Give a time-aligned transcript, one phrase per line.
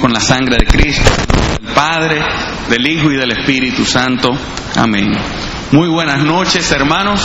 [0.00, 1.10] con la sangre de Cristo,
[1.60, 2.22] del Padre,
[2.68, 4.30] del Hijo y del Espíritu Santo.
[4.76, 5.12] Amén.
[5.72, 7.22] Muy buenas noches, hermanos.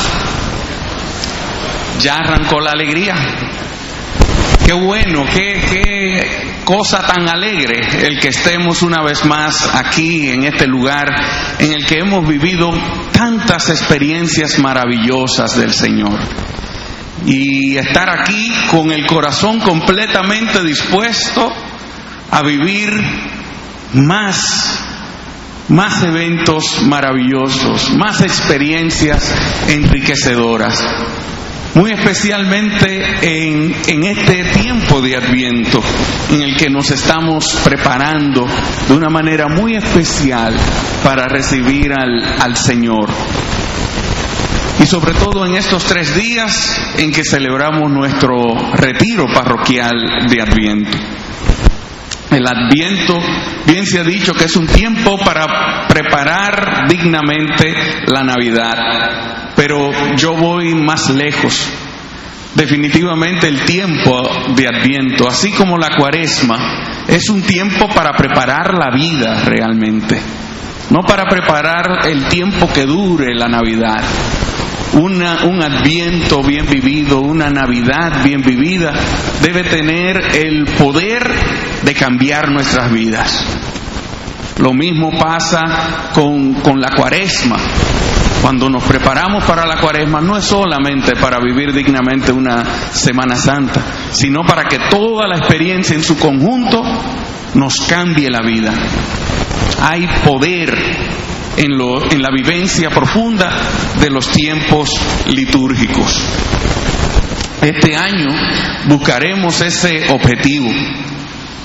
[2.01, 3.15] Ya arrancó la alegría.
[4.65, 10.43] Qué bueno, qué, qué cosa tan alegre el que estemos una vez más aquí en
[10.43, 11.07] este lugar
[11.59, 12.73] en el que hemos vivido
[13.11, 16.19] tantas experiencias maravillosas del Señor.
[17.25, 21.53] Y estar aquí con el corazón completamente dispuesto
[22.35, 22.91] a vivir
[23.93, 24.77] más,
[25.69, 29.33] más eventos maravillosos, más experiencias
[29.69, 30.85] enriquecedoras.
[31.75, 35.81] Muy especialmente en, en, este tiempo de Adviento,
[36.29, 38.45] en el que nos estamos preparando
[38.87, 40.53] de una manera muy especial
[41.05, 43.09] para recibir al, al Señor.
[44.81, 48.35] Y sobre todo en estos tres días en que celebramos nuestro
[48.73, 50.97] retiro parroquial de Adviento.
[52.35, 53.17] El adviento,
[53.65, 57.73] bien se ha dicho que es un tiempo para preparar dignamente
[58.07, 61.71] la Navidad, pero yo voy más lejos.
[62.53, 68.93] Definitivamente el tiempo de adviento, así como la cuaresma, es un tiempo para preparar la
[68.93, 70.19] vida realmente,
[70.89, 74.03] no para preparar el tiempo que dure la Navidad.
[74.93, 78.93] Una, un adviento bien vivido, una Navidad bien vivida,
[79.41, 81.29] debe tener el poder
[81.83, 83.45] de cambiar nuestras vidas.
[84.57, 87.57] Lo mismo pasa con, con la cuaresma.
[88.41, 93.81] Cuando nos preparamos para la cuaresma no es solamente para vivir dignamente una Semana Santa,
[94.11, 96.83] sino para que toda la experiencia en su conjunto
[97.55, 98.71] nos cambie la vida.
[99.81, 100.73] Hay poder
[101.57, 103.51] en, la vivencia profunda
[103.99, 104.89] de los tiempos
[105.27, 106.21] litúrgicos.
[107.61, 108.27] Este año
[108.87, 110.69] buscaremos ese objetivo,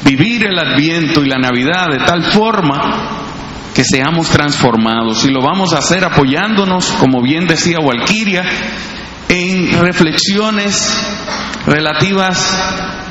[0.04, 3.26] vivir el adviento y la Navidad de tal forma
[3.74, 5.24] que seamos transformados.
[5.24, 8.44] Y lo vamos a hacer apoyándonos, como bien decía Walquiria,
[9.28, 10.90] en reflexiones
[11.66, 12.56] relativas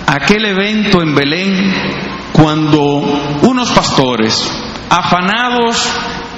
[0.05, 1.73] a aquel evento en Belén
[2.33, 4.49] cuando unos pastores,
[4.89, 5.87] afanados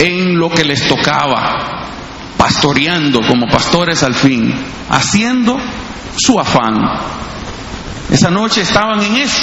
[0.02, 1.86] en lo que les tocaba,
[2.36, 4.52] pastoreando como pastores al fin,
[4.90, 5.60] haciendo
[6.18, 6.74] su afán.
[8.12, 9.42] Esa noche estaban en eso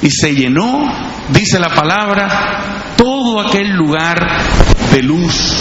[0.00, 0.82] y se llenó,
[1.30, 4.18] dice la palabra, todo aquel lugar
[4.92, 5.58] de luz.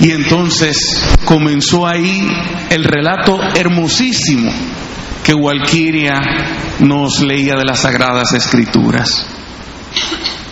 [0.00, 2.26] Y entonces comenzó ahí
[2.70, 4.52] el relato hermosísimo
[5.22, 6.20] que Walquiria
[6.80, 9.26] nos leía de las Sagradas Escrituras.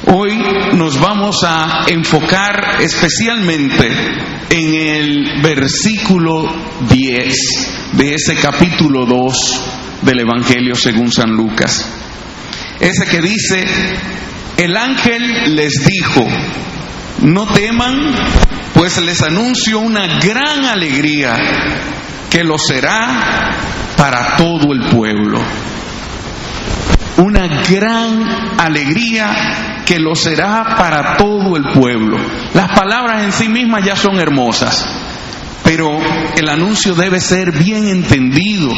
[0.06, 0.36] Hoy
[0.74, 3.88] nos vamos a enfocar especialmente
[4.50, 6.42] en el versículo
[6.88, 7.34] 10
[7.92, 9.62] de ese capítulo 2
[10.02, 11.88] del Evangelio según San Lucas.
[12.80, 13.64] Ese que dice,
[14.56, 16.26] el ángel les dijo,
[17.20, 18.12] no teman,
[18.74, 21.36] pues les anuncio una gran alegría
[22.28, 23.52] que lo será
[23.96, 25.40] para todo el pueblo.
[27.18, 32.16] Una gran alegría que lo será para todo el pueblo.
[32.54, 34.86] Las palabras en sí mismas ya son hermosas,
[35.64, 35.98] pero
[36.36, 38.70] el anuncio debe ser bien entendido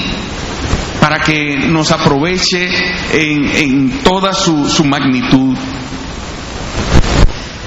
[1.01, 2.69] para que nos aproveche
[3.13, 5.57] en, en toda su, su magnitud.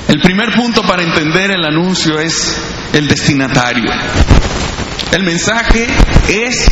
[0.08, 2.58] El primer punto para entender el anuncio es
[2.94, 3.92] el destinatario.
[5.12, 5.86] El mensaje
[6.30, 6.68] es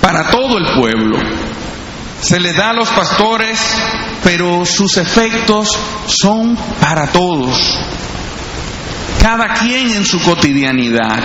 [0.00, 1.18] para todo el pueblo.
[2.20, 3.58] Se le da a los pastores,
[4.22, 5.68] pero sus efectos
[6.06, 7.78] son para todos.
[9.20, 11.18] Cada quien en su cotidianidad.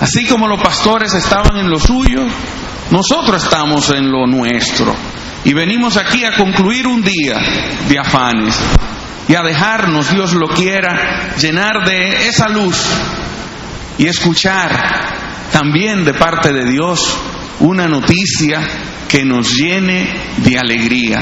[0.00, 2.26] Así como los pastores estaban en lo suyo,
[2.90, 4.94] nosotros estamos en lo nuestro.
[5.44, 7.36] Y venimos aquí a concluir un día
[7.88, 8.56] de afanes
[9.28, 12.76] y a dejarnos, Dios lo quiera, llenar de esa luz
[13.98, 14.70] y escuchar
[15.52, 17.16] también de parte de Dios
[17.60, 18.60] una noticia
[19.12, 21.20] que nos llene de alegría,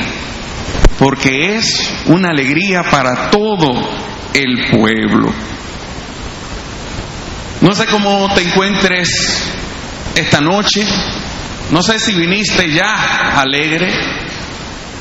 [0.96, 3.72] porque es una alegría para todo
[4.32, 5.34] el pueblo.
[7.62, 9.42] No sé cómo te encuentres
[10.14, 10.86] esta noche,
[11.72, 13.92] no sé si viniste ya alegre,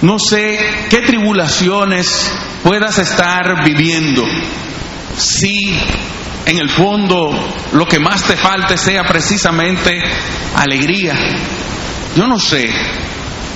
[0.01, 0.57] no sé
[0.89, 2.31] qué tribulaciones
[2.63, 4.25] puedas estar viviendo,
[5.15, 5.79] si
[6.47, 7.29] en el fondo
[7.71, 10.01] lo que más te falte sea precisamente
[10.55, 11.13] alegría.
[12.15, 12.69] Yo no sé.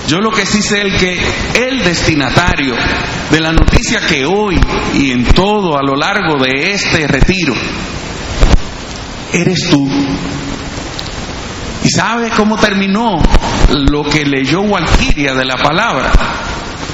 [0.07, 1.21] Yo lo que sí sé es que
[1.67, 2.75] el destinatario
[3.31, 4.59] de la noticia que hoy
[4.93, 7.53] y en todo a lo largo de este retiro
[9.31, 9.89] eres tú.
[11.83, 13.17] ¿Y sabe cómo terminó
[13.69, 16.11] lo que leyó Walquiria de la palabra?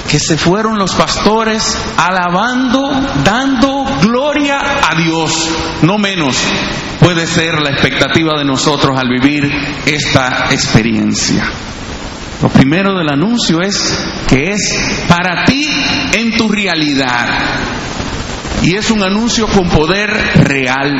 [0.08, 2.90] Que se fueron los pastores alabando,
[3.24, 5.32] dando gloria a Dios,
[5.84, 6.36] no menos
[7.00, 9.50] puede ser la expectativa de nosotros al vivir
[9.86, 11.50] esta experiencia.
[12.42, 13.78] Lo primero del anuncio es
[14.28, 15.68] que es para ti
[16.14, 17.28] en tu realidad.
[18.62, 20.10] Y es un anuncio con poder
[20.44, 20.92] real,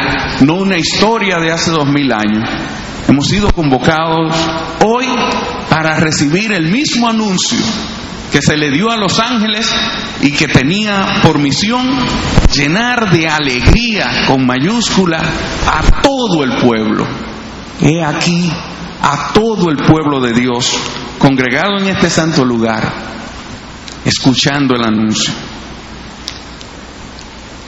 [0.42, 2.48] no una historia de hace dos mil años.
[3.08, 4.36] Hemos sido convocados
[4.86, 5.08] hoy
[5.70, 7.60] para recibir el mismo anuncio
[8.32, 9.68] que se le dio a los ángeles
[10.22, 11.88] y que tenía por misión
[12.54, 15.20] llenar de alegría con mayúscula
[15.68, 17.08] a todo el pueblo.
[17.82, 18.52] He aquí
[19.02, 20.78] a todo el pueblo de Dios
[21.18, 22.92] congregado en este santo lugar,
[24.06, 25.34] escuchando el anuncio.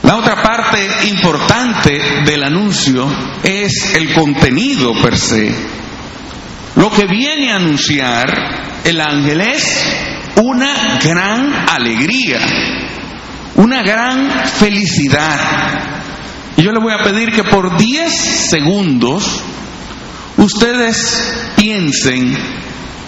[0.02, 3.06] La otra parte importante del anuncio
[3.42, 5.81] es el contenido per se.
[6.76, 9.96] Lo que viene a anunciar el ángel es
[10.36, 12.40] una gran alegría,
[13.56, 15.38] una gran felicidad.
[16.56, 18.12] Y yo le voy a pedir que por 10
[18.50, 19.42] segundos
[20.36, 22.36] ustedes piensen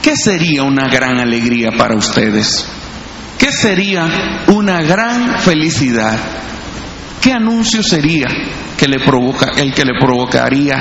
[0.02, 2.68] qué sería una gran alegría para ustedes.
[3.38, 6.18] ¿Qué sería una gran felicidad?
[7.20, 8.26] ¿Qué anuncio sería
[8.76, 10.76] que le provoca, el que le provocaría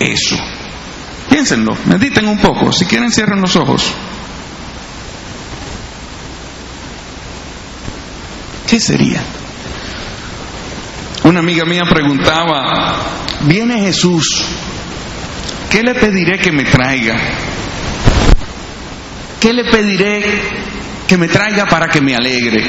[0.00, 0.61] eso?
[1.32, 2.70] Piénsenlo, mediten un poco.
[2.72, 3.90] Si quieren, cierren los ojos.
[8.68, 9.22] ¿Qué sería?
[11.24, 12.96] Una amiga mía preguntaba,
[13.46, 14.44] viene Jesús,
[15.70, 17.16] ¿qué le pediré que me traiga?
[19.40, 20.22] ¿Qué le pediré
[21.06, 22.62] que me traiga para que me alegre?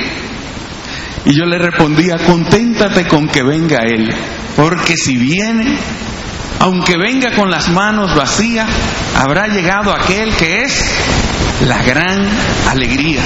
[1.26, 4.08] Y yo le respondía, conténtate con que venga Él,
[4.56, 5.78] porque si viene,
[6.60, 8.68] aunque venga con las manos vacías,
[9.16, 10.92] habrá llegado aquel que es
[11.66, 12.28] la gran
[12.70, 13.22] alegría,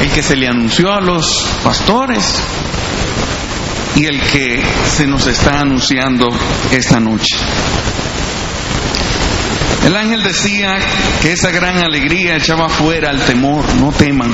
[0.00, 2.42] el que se le anunció a los pastores
[3.96, 6.28] y el que se nos está anunciando
[6.70, 7.36] esta noche.
[9.84, 10.78] El ángel decía
[11.22, 14.30] que esa gran alegría echaba fuera el temor, no teman.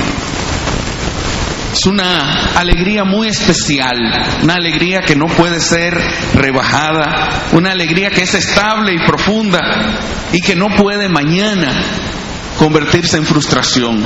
[1.72, 3.96] Es una alegría muy especial,
[4.42, 5.94] una alegría que no puede ser
[6.34, 9.60] rebajada, una alegría que es estable y profunda
[10.32, 11.72] y que no puede mañana
[12.58, 14.04] convertirse en frustración,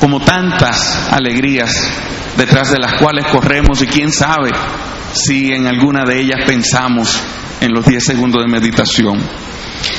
[0.00, 1.88] como tantas alegrías
[2.36, 4.50] detrás de las cuales corremos y quién sabe
[5.12, 7.20] si en alguna de ellas pensamos
[7.62, 9.18] en los 10 segundos de meditación.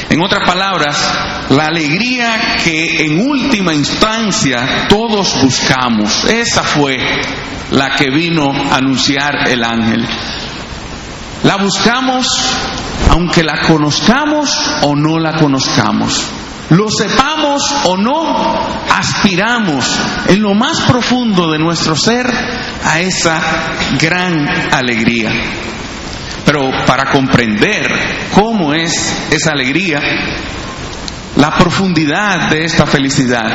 [0.10, 0.98] En otras palabras,
[1.50, 6.98] la alegría que en última instancia todos buscamos, esa fue
[7.72, 10.06] la que vino a anunciar el ángel.
[11.44, 12.28] La buscamos
[13.10, 14.50] aunque la conozcamos
[14.82, 16.24] o no la conozcamos.
[16.70, 18.36] Lo sepamos o no,
[18.90, 19.86] aspiramos
[20.28, 22.26] en lo más profundo de nuestro ser
[22.84, 23.40] a esa
[24.00, 25.30] gran alegría.
[26.46, 27.88] Pero para comprender
[28.34, 28.94] cómo es
[29.32, 30.00] esa alegría,
[31.38, 33.52] la profundidad de esta felicidad,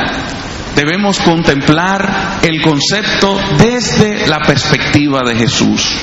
[0.75, 5.95] debemos contemplar el concepto desde la perspectiva de Jesús.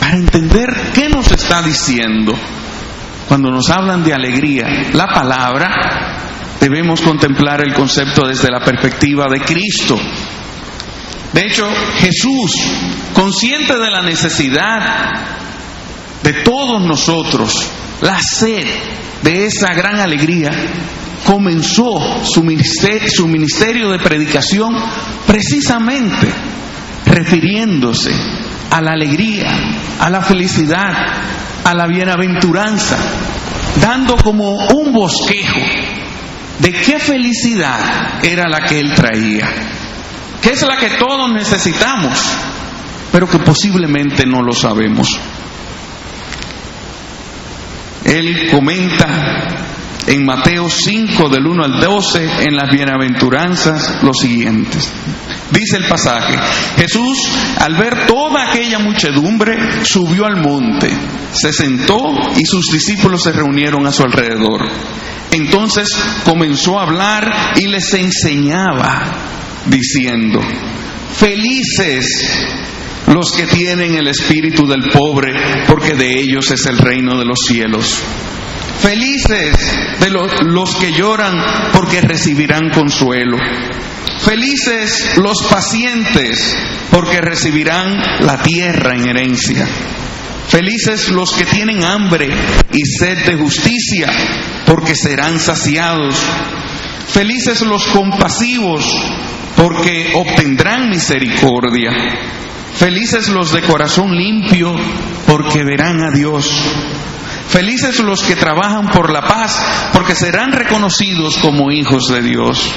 [0.00, 2.34] Para entender qué nos está diciendo
[3.30, 5.68] cuando nos hablan de alegría, la palabra,
[6.60, 9.96] debemos contemplar el concepto desde la perspectiva de Cristo.
[11.32, 11.68] De hecho,
[11.98, 12.50] Jesús,
[13.14, 15.12] consciente de la necesidad
[16.22, 17.66] de todos nosotros,
[18.00, 18.66] la sed
[19.22, 20.50] de esa gran alegría,
[21.26, 24.74] comenzó su ministerio, su ministerio de predicación
[25.26, 26.28] precisamente
[27.06, 28.12] refiriéndose
[28.70, 29.50] a la alegría,
[29.98, 30.92] a la felicidad,
[31.64, 32.96] a la bienaventuranza,
[33.80, 35.60] dando como un bosquejo
[36.58, 39.48] de qué felicidad era la que él traía,
[40.40, 42.18] que es la que todos necesitamos,
[43.12, 45.18] pero que posiblemente no lo sabemos.
[48.10, 49.60] Él comenta
[50.06, 54.90] en Mateo 5 del 1 al 12 en las bienaventuranzas lo siguientes.
[55.52, 56.36] Dice el pasaje,
[56.76, 57.18] Jesús
[57.58, 60.90] al ver toda aquella muchedumbre subió al monte,
[61.32, 64.68] se sentó y sus discípulos se reunieron a su alrededor.
[65.30, 65.88] Entonces
[66.24, 69.04] comenzó a hablar y les enseñaba
[69.66, 70.40] diciendo,
[71.16, 72.44] Felices
[73.12, 75.32] los que tienen el espíritu del pobre,
[75.66, 77.98] porque de ellos es el reino de los cielos.
[78.80, 79.56] Felices
[80.10, 81.36] los, los que lloran,
[81.72, 83.36] porque recibirán consuelo.
[84.20, 86.56] Felices los pacientes,
[86.90, 89.66] porque recibirán la tierra en herencia.
[90.48, 92.28] Felices los que tienen hambre
[92.72, 94.10] y sed de justicia,
[94.66, 96.16] porque serán saciados.
[97.06, 98.84] Felices los compasivos,
[99.56, 101.92] porque obtendrán misericordia.
[102.74, 104.74] Felices los de corazón limpio,
[105.26, 106.50] porque verán a Dios.
[107.48, 109.60] Felices los que trabajan por la paz,
[109.92, 112.70] porque serán reconocidos como hijos de Dios.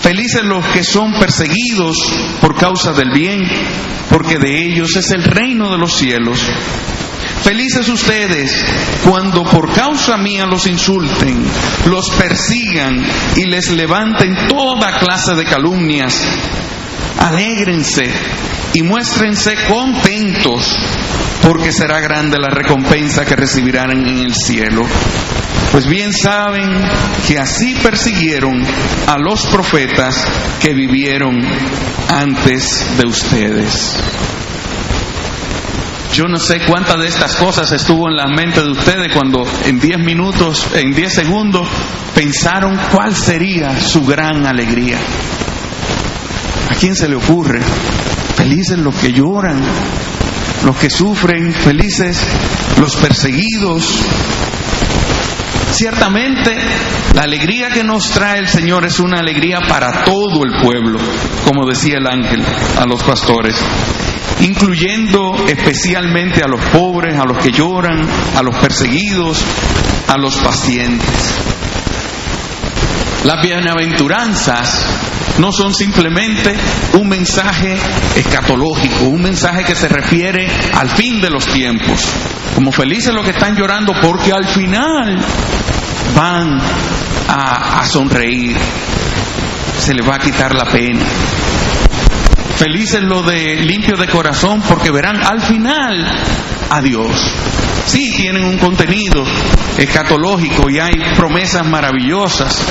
[0.00, 1.96] Felices los que son perseguidos
[2.40, 3.40] por causa del bien,
[4.08, 6.40] porque de ellos es el reino de los cielos.
[7.42, 8.64] Felices ustedes
[9.04, 11.44] cuando por causa mía los insulten,
[11.86, 13.04] los persigan
[13.36, 16.24] y les levanten toda clase de calumnias.
[17.18, 18.10] Alégrense
[18.74, 20.76] y muéstrense contentos,
[21.42, 24.86] porque será grande la recompensa que recibirán en el cielo.
[25.72, 26.70] Pues bien saben
[27.26, 28.62] que así persiguieron
[29.06, 30.26] a los profetas
[30.60, 31.36] que vivieron
[32.08, 33.96] antes de ustedes.
[36.14, 39.78] Yo no sé cuántas de estas cosas estuvo en la mente de ustedes cuando en
[39.78, 41.68] 10 minutos, en 10 segundos,
[42.14, 44.98] pensaron cuál sería su gran alegría.
[46.68, 47.60] ¿A quién se le ocurre?
[48.36, 49.60] Felices los que lloran,
[50.64, 52.18] los que sufren, felices
[52.78, 54.04] los perseguidos,
[55.78, 56.56] Ciertamente,
[57.14, 60.98] la alegría que nos trae el Señor es una alegría para todo el pueblo,
[61.44, 62.42] como decía el ángel
[62.78, 63.54] a los pastores,
[64.40, 68.00] incluyendo especialmente a los pobres, a los que lloran,
[68.34, 69.44] a los perseguidos,
[70.08, 71.38] a los pacientes.
[73.24, 74.97] Las bienaventuranzas
[75.38, 76.54] no son simplemente
[76.94, 77.76] un mensaje
[78.16, 82.04] escatológico, un mensaje que se refiere al fin de los tiempos.
[82.54, 85.16] Como felices los que están llorando porque al final
[86.14, 86.60] van
[87.28, 88.56] a, sonreír,
[89.78, 91.04] se les va a quitar la pena.
[92.56, 96.04] Felices los de limpio de corazón porque verán al final
[96.70, 97.12] a Dios.
[97.88, 99.24] Sí, tienen un contenido
[99.78, 102.62] escatológico y hay promesas maravillosas,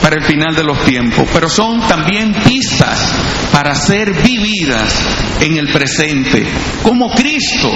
[0.00, 3.12] para el final de los tiempos, pero son también pistas
[3.52, 4.94] para ser vividas
[5.40, 6.46] en el presente,
[6.82, 7.70] como Cristo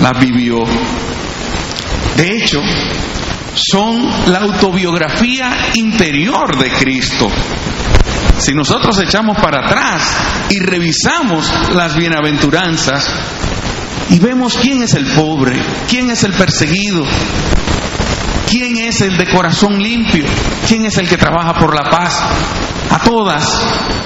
[0.00, 0.58] las vivió.
[2.16, 2.60] De hecho,
[3.54, 7.28] son la autobiografía interior de Cristo.
[8.38, 10.02] Si nosotros echamos para atrás
[10.50, 13.08] y revisamos las bienaventuranzas
[14.10, 17.04] y vemos quién es el pobre, quién es el perseguido,
[18.48, 20.24] ¿Quién es el de corazón limpio?
[20.66, 22.18] ¿Quién es el que trabaja por la paz?
[22.90, 23.44] A todas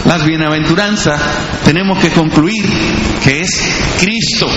[0.05, 1.21] las bienaventuranzas
[1.65, 2.65] tenemos que concluir
[3.23, 3.63] que es
[4.01, 4.49] Cristo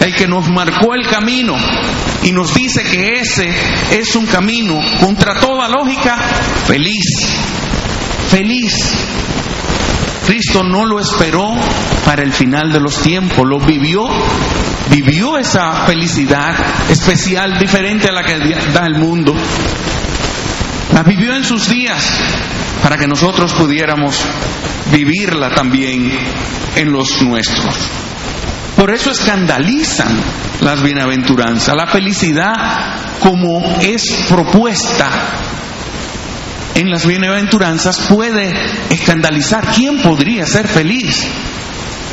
[0.00, 1.54] el que nos marcó el camino
[2.24, 3.48] y nos dice que ese
[3.92, 6.18] es un camino contra toda lógica
[6.66, 7.28] feliz,
[8.28, 8.74] feliz.
[10.26, 11.54] Cristo no lo esperó
[12.04, 14.08] para el final de los tiempos, lo vivió
[14.90, 16.54] vivió esa felicidad
[16.90, 18.38] especial, diferente a la que
[18.72, 19.34] da el mundo.
[20.92, 22.02] La vivió en sus días
[22.82, 24.20] para que nosotros pudiéramos
[24.92, 26.10] vivirla también
[26.76, 27.74] en los nuestros.
[28.76, 30.20] Por eso escandalizan
[30.60, 31.74] las bienaventuranzas.
[31.74, 32.52] La felicidad
[33.20, 35.08] como es propuesta
[36.76, 38.52] en las bienaventuranzas puede
[38.90, 39.66] escandalizar.
[39.74, 41.26] ¿Quién podría ser feliz?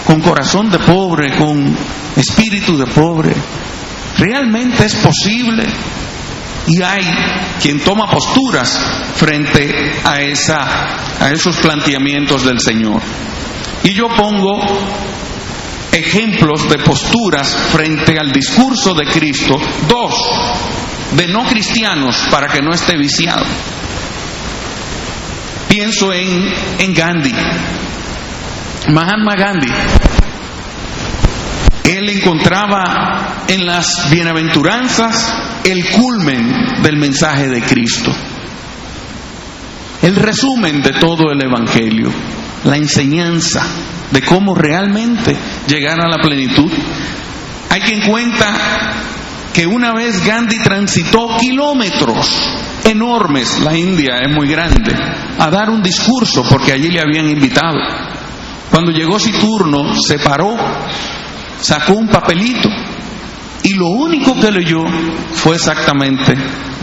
[0.05, 1.75] con corazón de pobre, con
[2.15, 3.33] espíritu de pobre.
[4.17, 5.65] ¿Realmente es posible?
[6.67, 7.03] Y hay
[7.61, 8.79] quien toma posturas
[9.15, 10.65] frente a, esa,
[11.19, 13.01] a esos planteamientos del Señor.
[13.83, 14.61] Y yo pongo
[15.91, 20.13] ejemplos de posturas frente al discurso de Cristo, dos,
[21.11, 23.45] de no cristianos para que no esté viciado.
[25.73, 27.33] Pienso en, en Gandhi,
[28.89, 29.71] Mahatma Gandhi,
[31.85, 38.11] él encontraba en las bienaventuranzas el culmen del mensaje de Cristo,
[40.03, 42.11] el resumen de todo el Evangelio,
[42.65, 43.65] la enseñanza
[44.11, 45.35] de cómo realmente
[45.67, 46.71] llegar a la plenitud.
[47.71, 48.53] Hay quien cuenta
[49.51, 54.93] que una vez Gandhi transitó kilómetros enormes, la India es muy grande,
[55.39, 57.79] a dar un discurso porque allí le habían invitado.
[58.69, 60.55] Cuando llegó su turno, se paró,
[61.61, 62.69] sacó un papelito
[63.63, 64.83] y lo único que leyó
[65.33, 66.33] fue exactamente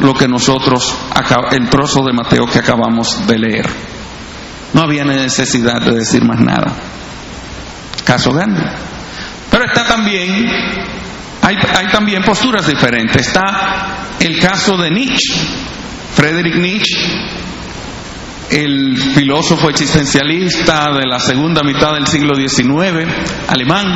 [0.00, 0.96] lo que nosotros,
[1.50, 3.68] el trozo de Mateo que acabamos de leer.
[4.72, 6.72] No había necesidad de decir más nada.
[8.04, 8.62] caso Gandhi.
[9.50, 10.48] Pero está también,
[11.42, 13.26] hay, hay también posturas diferentes.
[13.26, 15.34] Está el caso de Nietzsche,
[16.14, 16.96] Friedrich Nietzsche,
[18.50, 23.06] el filósofo existencialista de la segunda mitad del siglo XIX,
[23.48, 23.86] alemán,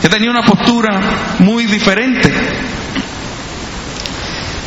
[0.00, 2.32] que tenía una postura muy diferente.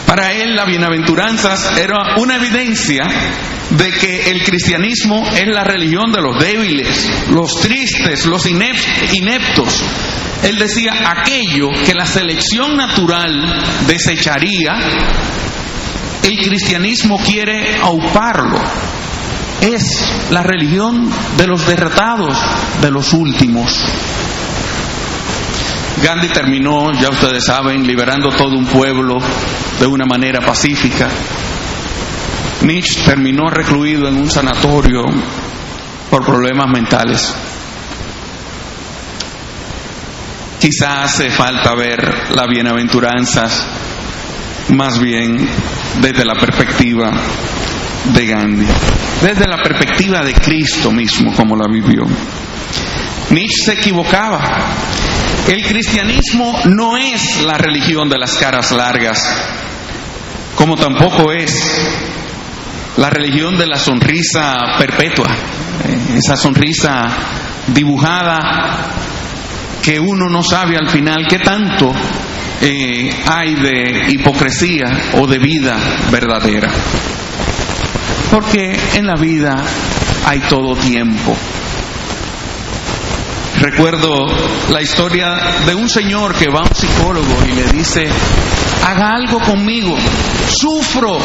[0.06, 3.04] Para él las bienaventuranzas era una evidencia
[3.70, 9.82] de que el cristianismo es la religión de los débiles, los tristes, los ineptos.
[10.44, 13.32] Él decía aquello que la selección natural
[13.88, 14.74] desecharía,
[16.24, 18.60] el cristianismo quiere auparlo.
[19.62, 22.38] Es la religión de los derrotados,
[22.82, 23.80] de los últimos.
[26.04, 29.18] Gandhi terminó, ya ustedes saben, liberando todo un pueblo
[29.80, 31.08] de una manera pacífica.
[32.64, 35.04] Nietzsche terminó recluido en un sanatorio
[36.10, 37.36] por problemas mentales.
[40.60, 43.66] Quizás hace falta ver las bienaventuranzas
[44.72, 45.38] más bien
[46.02, 47.12] desde la perspectiva
[48.14, 48.66] de Gandhi,
[49.22, 52.06] desde la perspectiva de Cristo mismo como la vivió.
[53.30, 54.42] Nietzsche se equivocaba.
[55.48, 59.20] El cristianismo no es la religión de las caras largas,
[60.56, 61.82] como tampoco es
[62.98, 67.08] la religión de la sonrisa perpetua, eh, esa sonrisa
[67.68, 68.38] dibujada
[69.82, 71.92] que uno no sabe al final qué tanto
[72.62, 75.78] eh, hay de hipocresía o de vida
[76.12, 76.72] verdadera.
[78.30, 79.64] Porque en la vida
[80.26, 81.36] hay todo tiempo.
[83.60, 84.26] Recuerdo
[84.70, 88.08] la historia de un señor que va a un psicólogo y le dice,
[88.86, 89.96] haga algo conmigo,
[90.50, 91.20] sufro,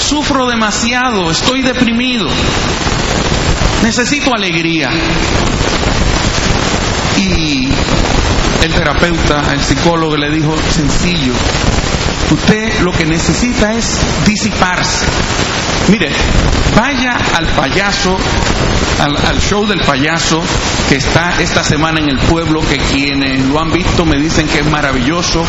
[0.00, 2.26] sufro demasiado, estoy deprimido,
[3.82, 4.90] necesito alegría.
[7.16, 7.68] Y
[8.66, 11.32] el terapeuta, el psicólogo le dijo, sencillo,
[12.32, 15.06] usted lo que necesita es disiparse.
[15.88, 16.10] Mire,
[16.74, 18.16] vaya al payaso,
[18.98, 20.42] al, show del payaso
[20.88, 24.60] que está esta semana en el pueblo, que quienes lo han visto me dicen que
[24.60, 25.44] es maravilloso.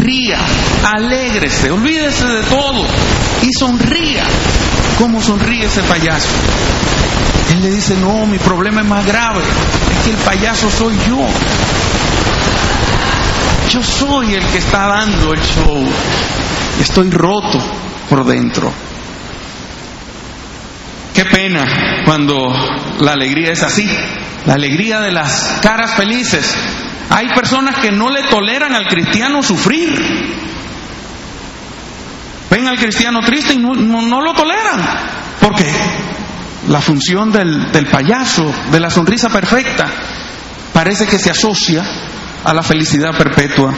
[0.00, 0.38] Ría,
[0.92, 2.86] alégrese, olvídese de todo
[3.42, 4.22] y sonría.
[4.98, 6.28] ¿Cómo sonríe ese payaso?
[7.50, 11.26] Él le dice, no, mi problema es más grave, es que el payaso soy yo.
[13.70, 15.84] Yo soy el que está dando el show.
[16.80, 17.58] Estoy roto
[18.08, 18.72] por dentro.
[21.12, 21.64] Qué pena
[22.04, 22.52] cuando
[23.00, 23.88] la alegría es así,
[24.46, 26.54] la alegría de las caras felices.
[27.10, 29.92] Hay personas que no le toleran al cristiano sufrir.
[32.50, 34.80] Ven al cristiano triste y no, lo toleran.
[35.40, 35.72] ¿Por qué?
[36.68, 39.90] La función del, del payaso, de la sonrisa perfecta,
[40.72, 41.84] parece que se asocia
[42.44, 43.74] a la felicidad perpetua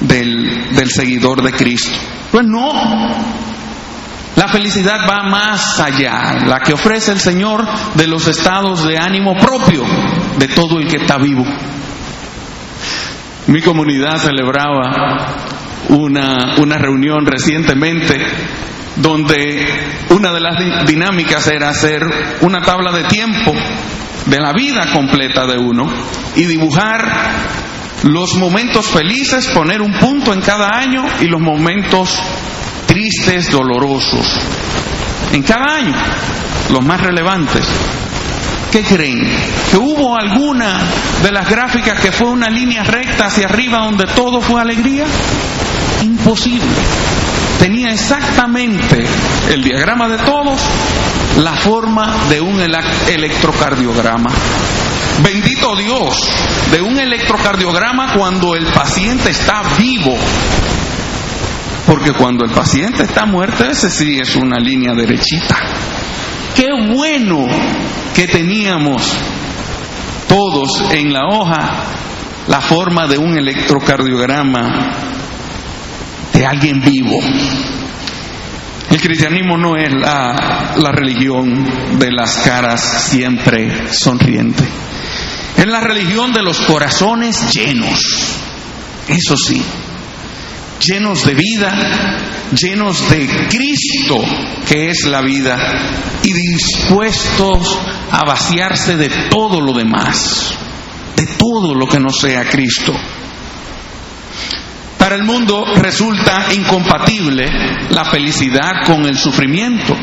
[0.00, 1.90] del, del seguidor de Cristo.
[2.30, 2.70] Pues no,
[4.36, 9.34] la felicidad va más allá, la que ofrece el Señor de los estados de ánimo
[9.34, 9.84] propio
[10.38, 11.44] de todo el que está vivo.
[13.48, 15.36] Mi comunidad celebraba
[15.88, 18.16] una, una reunión recientemente
[18.96, 19.66] donde
[20.10, 22.02] una de las dinámicas era hacer
[22.42, 23.52] una tabla de tiempo
[24.26, 25.84] de la vida completa de uno
[26.36, 27.00] y dibujar
[28.04, 32.18] los momentos felices, poner un punto en cada año y los momentos
[32.86, 34.26] tristes, dolorosos,
[35.32, 35.94] en cada año,
[36.70, 37.66] los más relevantes.
[38.72, 39.20] ¿Qué creen?
[39.70, 40.80] ¿Que hubo alguna
[41.22, 45.04] de las gráficas que fue una línea recta hacia arriba donde todo fue alegría?
[46.02, 46.68] Imposible.
[47.58, 49.04] Tenía exactamente
[49.50, 50.60] el diagrama de todos
[51.38, 54.30] la forma de un electrocardiograma.
[55.22, 56.32] Bendito Dios,
[56.70, 60.16] de un electrocardiograma cuando el paciente está vivo,
[61.86, 65.56] porque cuando el paciente está muerto, ese sí es una línea derechita.
[66.54, 67.46] Qué bueno
[68.14, 69.02] que teníamos
[70.28, 71.84] todos en la hoja
[72.46, 74.68] la forma de un electrocardiograma
[76.32, 77.16] de alguien vivo.
[78.90, 81.64] El cristianismo no es la, religión
[81.98, 84.66] de las caras siempre sonrientes.
[85.56, 88.00] Es la religión de los corazones llenos.
[89.08, 89.62] Eso sí,
[90.80, 91.72] llenos de vida,
[92.52, 94.22] llenos de Cristo,
[94.66, 95.58] que es la vida,
[96.22, 97.78] y dispuestos
[98.10, 100.54] a vaciarse de todo lo demás,
[101.16, 102.94] de todo lo que no sea Cristo.
[104.98, 107.44] Para el mundo resulta incompatible
[107.90, 109.96] la felicidad con el sufrimiento.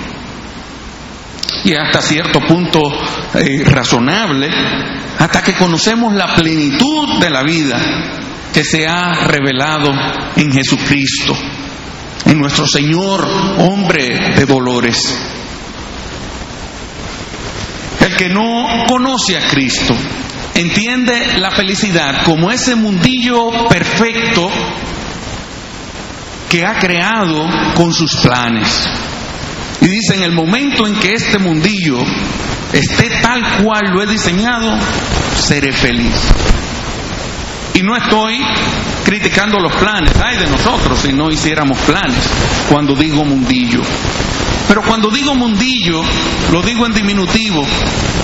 [1.68, 2.80] Y hasta cierto punto
[3.34, 4.48] eh, razonable,
[5.20, 7.78] hasta que conocemos la plenitud de la vida
[8.54, 9.92] que se ha revelado
[10.38, 11.38] en Jesucristo,
[12.26, 13.28] en nuestro Señor,
[13.58, 15.14] hombre de dolores.
[18.00, 19.94] El que no conoce a Cristo
[20.56, 24.50] entiende la felicidad como ese mundillo perfecto
[26.50, 28.90] que ha creado con sus planes.
[29.82, 32.00] Y dice, en el momento en que este mundillo
[32.74, 34.78] esté tal cual lo he diseñado,
[35.36, 36.16] seré feliz.
[37.74, 38.40] Y no estoy
[39.06, 42.28] criticando los planes, ay de nosotros si no hiciéramos planes,
[42.70, 43.82] cuando digo mundillo.
[44.68, 46.02] Pero cuando digo mundillo,
[46.52, 47.66] lo digo en diminutivo,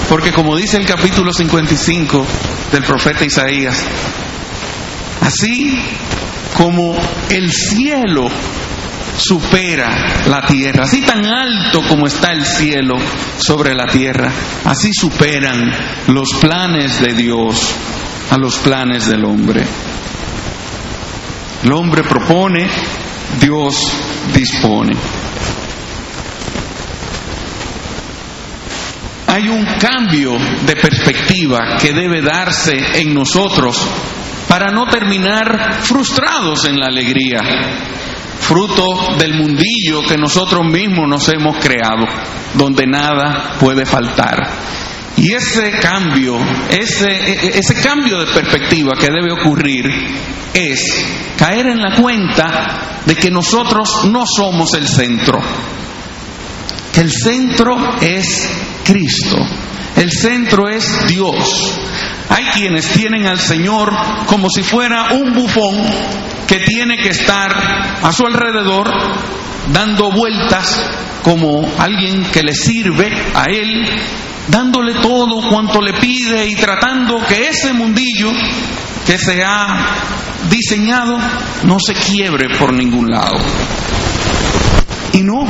[0.10, 2.26] porque como dice el capítulo 55
[2.72, 3.86] del profeta Isaías,
[5.22, 5.80] así
[6.58, 6.98] como
[7.30, 8.26] el cielo
[9.18, 12.96] supera la tierra, así tan alto como está el cielo
[13.38, 14.32] sobre la tierra,
[14.66, 15.72] así superan
[16.08, 17.76] los planes de Dios
[18.30, 19.64] a los planes del hombre.
[21.64, 22.68] El hombre propone,
[23.40, 23.76] Dios
[24.34, 24.94] dispone.
[29.28, 33.82] Hay un cambio de perspectiva que debe darse en nosotros
[34.48, 37.40] para no terminar frustrados en la alegría,
[38.44, 42.06] fruto del mundillo que nosotros mismos nos hemos creado,
[42.56, 44.38] donde nada puede faltar.
[45.18, 46.38] Y ese cambio,
[46.70, 49.90] ese, ese cambio de perspectiva que debe ocurrir
[50.54, 51.06] es
[51.38, 55.40] caer en la cuenta de que nosotros no somos el centro,
[56.94, 58.50] que el centro es
[58.84, 59.38] Cristo,
[59.96, 61.80] el centro es Dios.
[62.30, 63.92] Hay quienes tienen al Señor
[64.26, 65.76] como si fuera un bufón
[66.48, 67.52] que tiene que estar
[68.02, 68.90] a su alrededor
[69.72, 70.90] dando vueltas
[71.24, 73.86] como alguien que le sirve a Él,
[74.48, 78.32] dándole todo cuanto le pide y tratando que ese mundillo
[79.06, 79.86] que se ha
[80.50, 81.18] diseñado
[81.64, 83.38] no se quiebre por ningún lado.
[85.14, 85.46] Y no,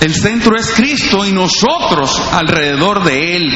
[0.00, 3.52] el centro es Cristo y nosotros alrededor de Él,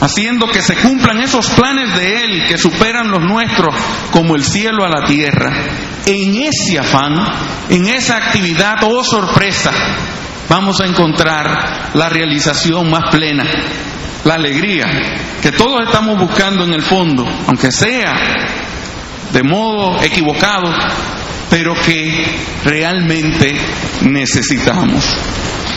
[0.00, 3.74] haciendo que se cumplan esos planes de Él que superan los nuestros
[4.10, 5.50] como el cielo a la tierra.
[6.06, 7.14] En ese afán,
[7.68, 9.72] en esa actividad, oh sorpresa,
[10.48, 13.44] vamos a encontrar la realización más plena,
[14.24, 14.86] la alegría
[15.42, 18.14] que todos estamos buscando en el fondo, aunque sea
[19.32, 20.72] de modo equivocado,
[21.50, 22.24] pero que
[22.64, 23.54] realmente
[24.02, 25.04] necesitamos.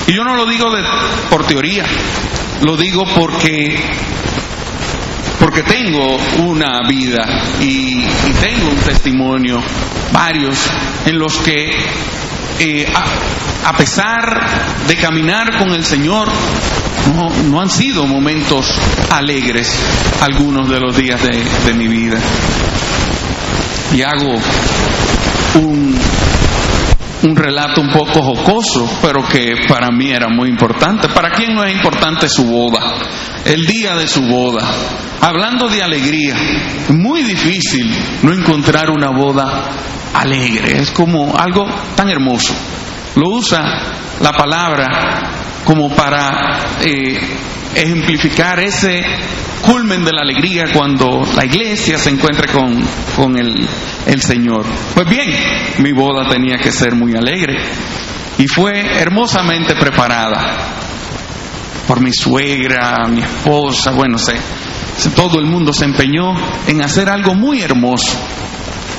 [0.07, 0.71] Y yo no lo digo
[1.29, 1.85] por teoría,
[2.61, 3.75] lo digo porque
[5.39, 7.25] porque tengo una vida
[7.59, 8.03] y,
[8.39, 9.57] tengo un testimonio,
[10.13, 10.59] varios,
[11.05, 11.71] en los que
[12.59, 12.87] eh,
[13.65, 14.21] a, pesar
[14.87, 16.27] de caminar con el Señor,
[17.49, 18.77] no, han sido momentos
[19.09, 19.75] alegres
[20.21, 22.19] algunos de los días de, de mi vida.
[23.95, 24.35] Y hago
[25.55, 25.97] un,
[27.23, 31.07] un relato un poco jocoso, pero que para mí era muy importante.
[31.09, 32.95] ¿Para quién no es importante su boda?
[33.45, 34.65] El día de su boda.
[35.21, 36.35] Hablando de alegría,
[36.89, 39.69] muy difícil no encontrar una boda
[40.13, 40.79] alegre.
[40.79, 42.53] Es como algo tan hermoso.
[43.15, 43.61] Lo usa
[44.19, 45.40] la palabra
[45.71, 47.17] como para eh,
[47.73, 49.05] ejemplificar ese
[49.61, 52.83] culmen de la alegría cuando la iglesia se encuentre con,
[53.15, 53.65] con el,
[54.05, 54.65] el Señor.
[54.93, 55.29] Pues bien,
[55.77, 57.55] mi boda tenía que ser muy alegre
[58.37, 60.41] y fue hermosamente preparada
[61.87, 64.35] por mi suegra, mi esposa, bueno, sé,
[65.15, 66.33] todo el mundo se empeñó
[66.67, 68.19] en hacer algo muy hermoso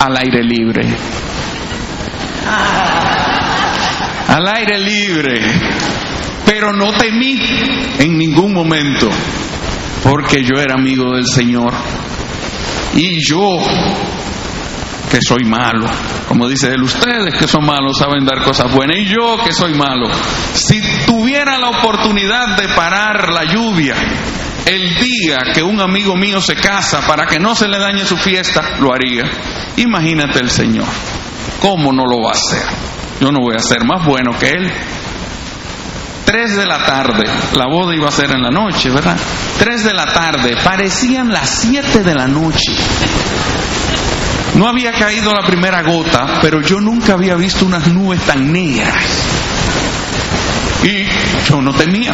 [0.00, 0.88] al aire libre.
[4.28, 5.42] Al aire libre.
[6.62, 7.40] Pero no temí
[7.98, 9.11] en ningún momento
[10.05, 11.75] porque yo era amigo del Señor.
[12.94, 13.59] Y yo,
[15.11, 15.87] que soy malo,
[16.29, 19.75] como dice él, ustedes que son malos saben dar cosas buenas, y yo que soy
[19.75, 20.07] malo,
[20.55, 23.96] si tuviera la oportunidad de parar la lluvia
[24.64, 28.16] el día que un amigo mío se casa para que no se le dañe su
[28.16, 29.25] fiesta, lo haría.
[29.79, 30.87] Imagínate el Señor,
[31.61, 32.62] ¿cómo no lo va a hacer?
[33.20, 34.72] Yo no voy a ser más bueno que Él.
[36.24, 39.16] Tres de la tarde, la boda iba a ser en la noche, ¿verdad?
[39.58, 42.72] Tres de la tarde, parecían las siete de la noche.
[44.54, 49.02] No había caído la primera gota, pero yo nunca había visto unas nubes tan negras.
[50.82, 51.04] Y
[51.48, 52.12] yo no temía.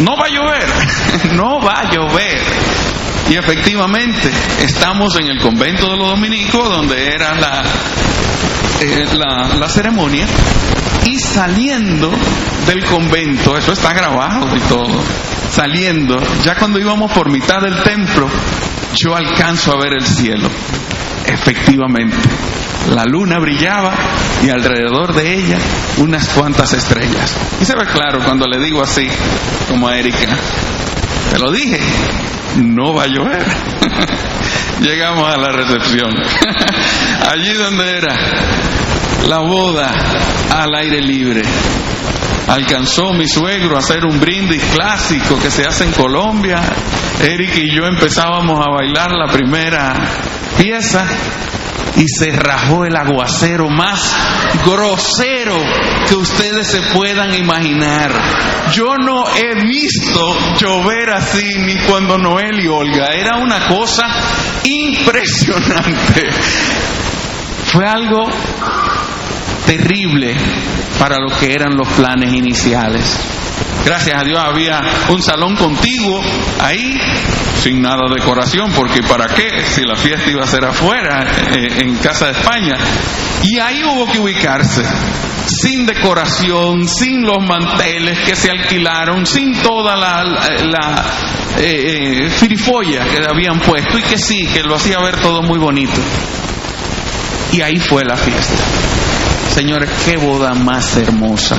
[0.00, 0.68] No va a llover,
[1.34, 2.42] no va a llover.
[3.30, 4.30] Y efectivamente,
[4.62, 7.62] estamos en el convento de los dominicos, donde era la,
[8.80, 10.26] eh, la, la ceremonia,
[11.08, 12.10] y saliendo
[12.66, 15.02] del convento, eso está grabado y todo,
[15.50, 18.28] saliendo, ya cuando íbamos por mitad del templo,
[18.94, 20.48] yo alcanzo a ver el cielo.
[21.24, 22.16] Efectivamente,
[22.94, 23.94] la luna brillaba
[24.42, 25.58] y alrededor de ella
[25.98, 27.34] unas cuantas estrellas.
[27.60, 29.08] Y se ve claro cuando le digo así,
[29.68, 30.36] como a Erika,
[31.30, 31.80] te lo dije,
[32.56, 33.46] no va a llover.
[34.80, 36.10] Llegamos a la recepción.
[37.30, 38.14] Allí donde era
[39.26, 39.92] la boda
[40.50, 41.42] al aire libre.
[42.48, 46.62] Alcanzó mi suegro a hacer un brindis clásico que se hace en Colombia.
[47.20, 49.92] Eric y yo empezábamos a bailar la primera
[50.56, 51.04] pieza
[51.96, 54.00] y se rajó el aguacero más
[54.64, 55.58] grosero
[56.08, 58.12] que ustedes se puedan imaginar.
[58.72, 63.08] Yo no he visto llover así ni cuando Noel y Olga.
[63.08, 64.06] Era una cosa
[64.64, 66.30] impresionante.
[67.66, 68.24] Fue algo
[69.68, 70.34] terrible
[70.98, 73.04] para lo que eran los planes iniciales.
[73.84, 76.22] Gracias a Dios había un salón contiguo
[76.60, 76.98] ahí,
[77.62, 79.62] sin nada de decoración, porque ¿para qué?
[79.66, 82.76] Si la fiesta iba a ser afuera, eh, en Casa de España.
[83.42, 84.82] Y ahí hubo que ubicarse,
[85.46, 91.04] sin decoración, sin los manteles que se alquilaron, sin toda la, la,
[91.58, 96.00] eh, eh, que habían puesto y que sí, que lo hacía ver todo muy bonito.
[97.52, 98.64] Y ahí fue la fiesta.
[99.58, 101.56] Señores, qué boda más hermosa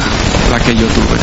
[0.49, 1.17] la que yo tuve,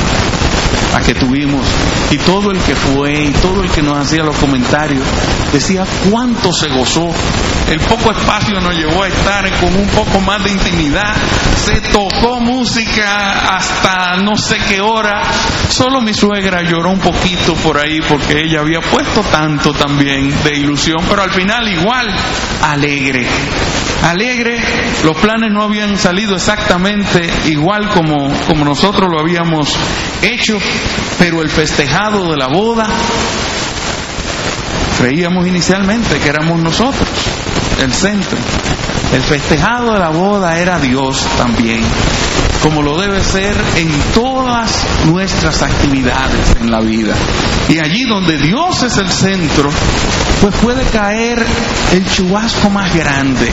[0.93, 1.67] la que tuvimos.
[2.11, 5.05] Y todo el que fue y todo el que nos hacía los comentarios
[5.53, 7.11] decía cuánto se gozó.
[7.69, 11.15] El poco espacio nos llevó a estar con un poco más de intimidad.
[11.57, 15.23] Se tocó música hasta no sé qué hora.
[15.69, 20.57] Solo mi suegra lloró un poquito por ahí porque ella había puesto tanto también de
[20.57, 22.07] ilusión, pero al final igual
[22.63, 23.27] alegre
[24.03, 24.59] alegre,
[25.05, 29.75] los planes no habían salido exactamente igual como, como nosotros lo habíamos
[30.23, 30.59] hecho,
[31.19, 32.87] pero el festejado de la boda,
[34.99, 37.09] creíamos inicialmente que éramos nosotros,
[37.81, 38.39] el centro.
[39.13, 41.81] El festejado de la boda era Dios también,
[42.63, 44.71] como lo debe ser en todas
[45.07, 47.15] nuestras actividades en la vida.
[47.69, 49.71] Y allí donde Dios es el centro,
[50.41, 51.45] pues puede caer
[51.93, 53.53] el chubasco más grande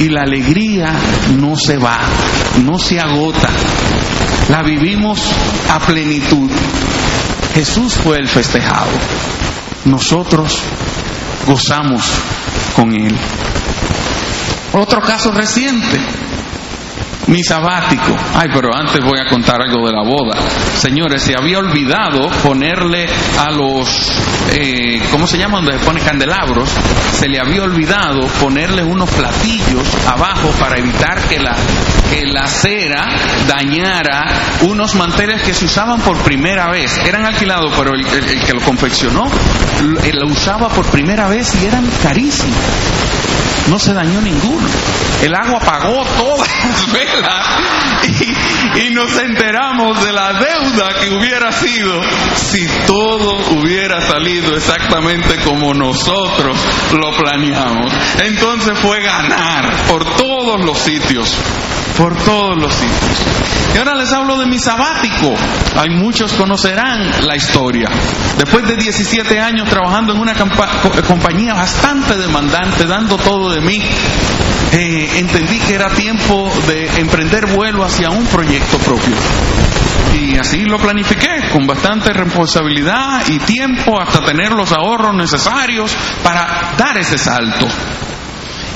[0.00, 0.92] y la alegría
[1.38, 1.98] no se va,
[2.64, 3.48] no se agota,
[4.50, 5.20] la vivimos
[5.70, 6.50] a plenitud.
[7.54, 8.90] Jesús fue el festejado,
[9.86, 10.60] nosotros
[11.46, 12.02] gozamos
[12.74, 13.16] con Él.
[14.74, 15.98] Otro caso reciente,
[17.26, 18.16] mi sabático.
[18.34, 20.36] Ay, pero antes voy a contar algo de la boda.
[20.76, 23.06] Señores, se había olvidado ponerle
[23.38, 23.88] a los,
[24.52, 25.58] eh, ¿cómo se llama?
[25.58, 26.68] Donde se pone candelabros.
[27.12, 31.54] Se le había olvidado ponerle unos platillos abajo para evitar que la,
[32.10, 33.06] que la cera
[33.48, 34.26] dañara
[34.62, 36.98] unos manteles que se usaban por primera vez.
[37.06, 39.26] Eran alquilados, pero el, el que lo confeccionó
[39.80, 42.54] lo usaba por primera vez y eran carísimos
[43.68, 44.66] no se dañó ninguno.
[45.22, 47.46] El agua apagó todas las velas
[48.76, 52.00] y, nos enteramos de la deuda que hubiera sido
[52.34, 56.56] si todo hubiera salido exactamente como nosotros
[56.92, 57.92] lo planeamos.
[58.22, 61.36] Entonces fue ganar por todos los sitios
[61.96, 63.18] por todos los sitios.
[63.74, 65.34] Y ahora les hablo de mi sabático.
[65.76, 67.88] Hay muchos conocerán la historia.
[68.38, 73.82] Después de 17 años trabajando en una compañía bastante demandante, dando todo de mí,
[74.72, 79.14] eh, entendí que era tiempo de emprender vuelo hacia un proyecto propio.
[80.14, 86.74] Y así lo planifiqué con bastante responsabilidad y tiempo hasta tener los ahorros necesarios para
[86.76, 87.66] dar ese salto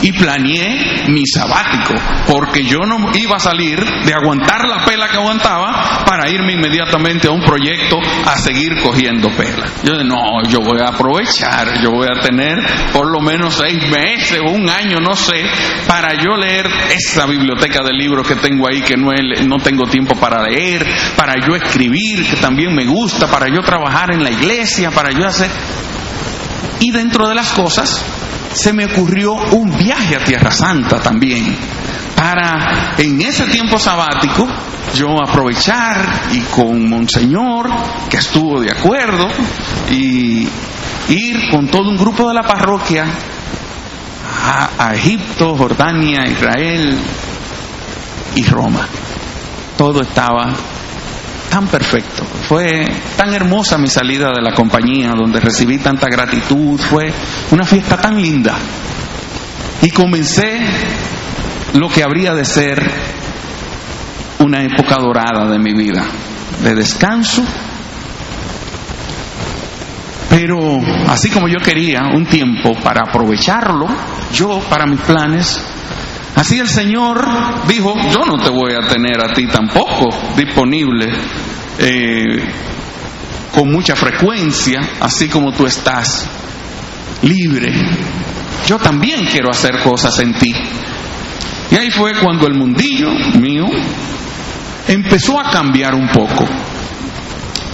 [0.03, 1.95] y planeé mi sabático,
[2.27, 7.29] porque yo no iba a salir de aguantar la pela que aguantaba para irme inmediatamente
[7.29, 9.67] a un proyecto a seguir cogiendo pela.
[9.83, 12.59] Yo dije, no, yo voy a aprovechar, yo voy a tener
[12.93, 15.45] por lo menos seis meses o un año, no sé,
[15.87, 19.11] para yo leer esa biblioteca de libros que tengo ahí que no,
[19.47, 20.87] no tengo tiempo para leer,
[21.17, 25.27] para yo escribir, que también me gusta, para yo trabajar en la iglesia, para yo
[25.27, 25.51] hacer...
[26.81, 28.03] Y dentro de las cosas,
[28.53, 31.57] se me ocurrió un viaje a Tierra Santa también,
[32.17, 34.47] para en ese tiempo sabático
[34.95, 37.71] yo aprovechar y con Monseñor,
[38.09, 39.29] que estuvo de acuerdo,
[39.91, 40.49] y
[41.09, 43.05] ir con todo un grupo de la parroquia
[44.45, 46.99] a, a Egipto, Jordania, Israel
[48.35, 48.87] y Roma.
[49.77, 50.53] Todo estaba
[51.51, 52.25] tan perfecto.
[52.49, 52.87] Fue
[53.17, 56.81] tan hermosa mi salida de la compañía, donde recibí tanta gratitud.
[56.81, 57.13] Fue
[57.51, 58.57] una fiesta tan linda.
[59.83, 60.61] Y comencé
[61.75, 62.91] lo que habría de ser
[64.39, 66.05] una época dorada de mi vida,
[66.63, 67.45] de descanso.
[70.29, 70.59] Pero
[71.09, 73.87] así como yo quería un tiempo para aprovecharlo,
[74.33, 75.61] yo para mis planes,
[76.41, 77.23] así el Señor
[77.69, 81.07] dijo, yo no te voy a tener a ti tampoco disponible
[81.79, 82.43] eh,
[83.55, 86.27] con mucha frecuencia, así como tú estás
[87.23, 87.71] libre.
[88.67, 90.55] Yo también quiero hacer cosas en ti.
[91.71, 93.67] Y ahí fue cuando el mundillo mío
[94.89, 96.49] empezó a cambiar un poco.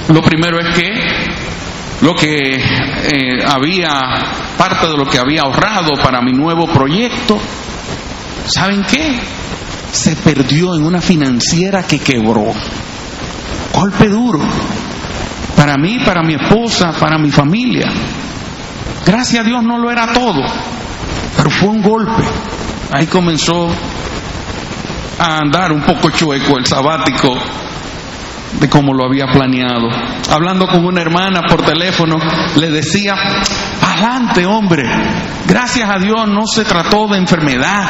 [0.09, 0.93] Lo primero es que
[2.03, 4.01] lo que eh, había,
[4.59, 7.39] parte de lo que había ahorrado para mi nuevo proyecto,
[8.47, 9.19] ¿saben qué?
[9.93, 12.53] Se perdió en una financiera que quebró.
[13.73, 14.41] Golpe duro.
[15.57, 17.89] Para mí, para mi esposa, para mi familia.
[19.07, 20.43] Gracias a Dios no lo era todo,
[21.37, 22.25] pero fue un golpe.
[22.93, 23.69] Ahí comenzó
[25.19, 27.37] a andar un poco chueco el sabático
[28.61, 29.89] de cómo lo había planeado.
[30.31, 32.17] Hablando con una hermana por teléfono,
[32.57, 33.15] le decía,
[33.81, 34.83] adelante hombre,
[35.47, 37.87] gracias a Dios no se trató de enfermedad,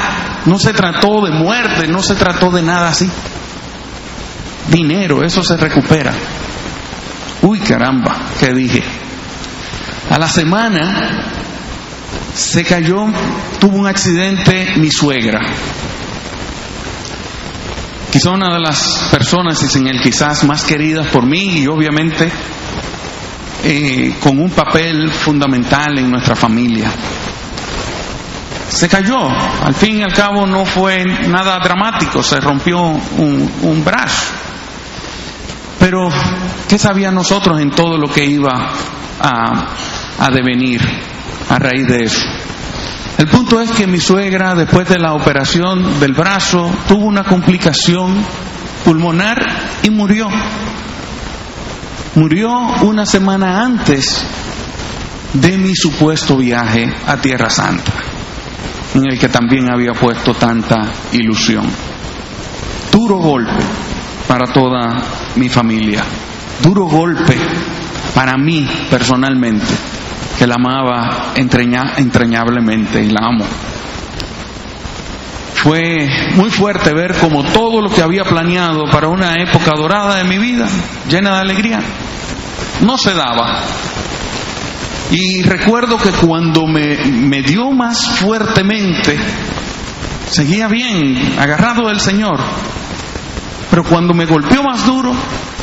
[0.47, 3.09] no se trató de muerte, no se trató de nada así.
[4.69, 6.13] Dinero, eso se recupera.
[7.43, 8.83] Uy, caramba, ¿qué dije?
[10.11, 11.25] A la semana
[12.35, 13.07] se cayó,
[13.61, 15.41] tuvo un accidente mi suegra.
[18.11, 22.31] Quizá una de las personas en el quizás más queridas por mí y obviamente
[23.65, 26.91] eh, con un papel fundamental en nuestra familia.
[28.69, 34.33] Se cayó, al fin y al cabo no fue nada dramático, se rompió un, brazo.
[35.79, 36.09] Pero,
[36.69, 38.71] ¿qué sabía nosotros en todo lo que iba
[39.21, 39.75] a,
[40.19, 40.81] a devenir
[41.49, 42.21] a raíz de eso?
[43.19, 48.15] El punto es que mi suegra, después de la operación del brazo, tuvo una complicación
[48.85, 49.39] pulmonar
[49.83, 50.29] y murió.
[52.15, 52.51] Murió
[52.83, 54.25] una semana antes
[55.33, 57.93] de mi supuesto viaje a Tierra Santa,
[58.97, 61.67] en el que también había puesto tanta ilusión.
[62.91, 63.63] Duro golpe
[64.27, 65.03] para toda
[65.37, 66.03] mi familia,
[66.63, 67.37] duro golpe
[68.15, 69.67] para mí personalmente
[70.39, 73.45] que la amaba entrañablemente y la amo.
[75.55, 80.25] Fue muy fuerte ver como todo lo que había planeado para una época dorada de
[80.25, 80.67] mi vida,
[81.09, 81.81] llena de alegría,
[82.83, 83.63] no se daba.
[85.11, 89.16] Y recuerdo que cuando me, me dio más fuertemente,
[90.31, 92.38] seguía bien, agarrado del Señor,
[93.71, 95.12] pero cuando me golpeó más duro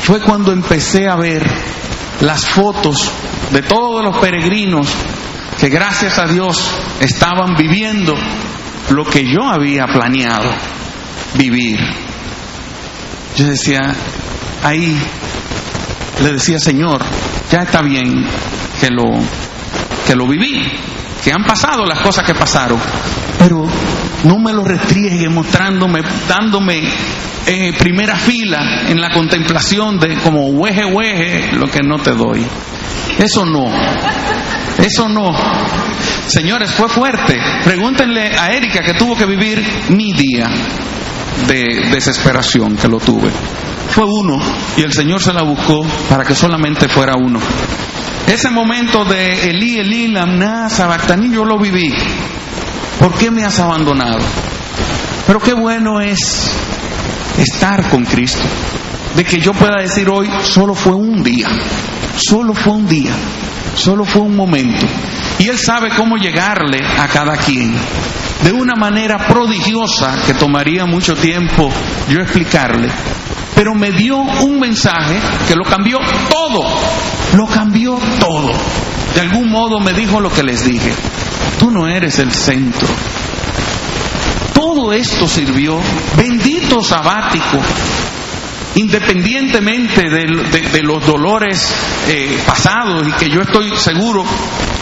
[0.02, 1.44] fue cuando empecé a ver
[2.20, 3.10] las fotos
[3.52, 4.88] de todos los peregrinos
[5.58, 8.14] que gracias a Dios estaban viviendo
[8.90, 10.50] lo que yo había planeado
[11.34, 11.80] vivir.
[13.36, 13.80] Yo decía,
[14.62, 14.96] ahí
[16.22, 17.02] le decía, Señor,
[17.50, 18.26] ya está bien
[18.80, 19.04] que lo,
[20.06, 20.62] que lo viví,
[21.22, 22.78] que han pasado las cosas que pasaron,
[23.38, 23.66] pero
[24.24, 26.82] no me lo restriegue mostrándome, dándome
[27.46, 32.44] eh, primera fila en la contemplación de como hueje hueje lo que no te doy.
[33.18, 33.66] Eso no.
[34.78, 35.30] Eso no.
[36.26, 37.38] Señores, fue fuerte.
[37.64, 40.48] Pregúntenle a Erika que tuvo que vivir mi día
[41.46, 43.30] de desesperación que lo tuve.
[43.90, 44.40] Fue uno
[44.76, 47.38] y el Señor se la buscó para que solamente fuera uno.
[48.26, 51.92] Ese momento de Elí, Elí, Lamná, Sabactaní, yo lo viví.
[52.98, 54.18] ¿Por qué me has abandonado?
[55.26, 56.50] Pero qué bueno es
[57.38, 58.42] estar con Cristo.
[59.16, 61.48] De que yo pueda decir hoy, solo fue un día,
[62.16, 63.12] solo fue un día,
[63.74, 64.86] solo fue un momento.
[65.38, 67.74] Y Él sabe cómo llegarle a cada quien.
[68.42, 71.70] De una manera prodigiosa que tomaría mucho tiempo
[72.08, 72.88] yo explicarle.
[73.54, 75.18] Pero me dio un mensaje
[75.48, 75.98] que lo cambió
[76.30, 76.62] todo.
[77.34, 78.50] Lo cambió todo.
[79.14, 80.92] De algún modo me dijo lo que les dije.
[81.58, 82.88] Tú no eres el centro
[84.74, 85.78] todo esto sirvió,
[86.16, 87.60] bendito sabático,
[88.76, 91.72] independientemente de, los dolores
[92.08, 94.24] eh, pasados y que yo estoy seguro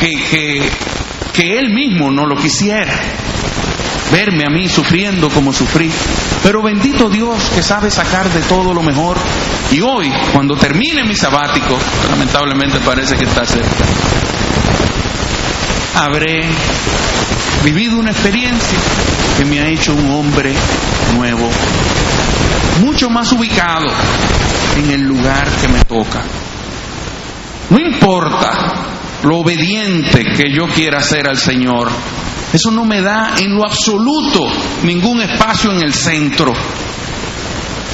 [0.01, 0.63] que,
[1.33, 2.93] que él mismo no lo quisiera
[4.13, 5.91] verme a mí sufriendo como sufrí.
[6.43, 9.17] Pero bendito Dios que sabe sacar de todo lo mejor.
[9.71, 11.79] Y hoy, cuando termine mi sabático,
[12.11, 13.85] lamentablemente parece que está cerca,
[15.95, 16.43] habré
[17.65, 18.79] vivido una experiencia
[19.39, 20.53] que me ha hecho un hombre
[21.17, 21.49] nuevo,
[22.81, 23.87] mucho más ubicado
[24.77, 26.23] en el lugar que me toca.
[27.71, 28.53] No importa
[29.23, 31.91] lo obediente que yo quiera ser al Señor,
[32.53, 34.47] eso no me da en lo absoluto
[34.83, 36.53] ningún espacio en el centro.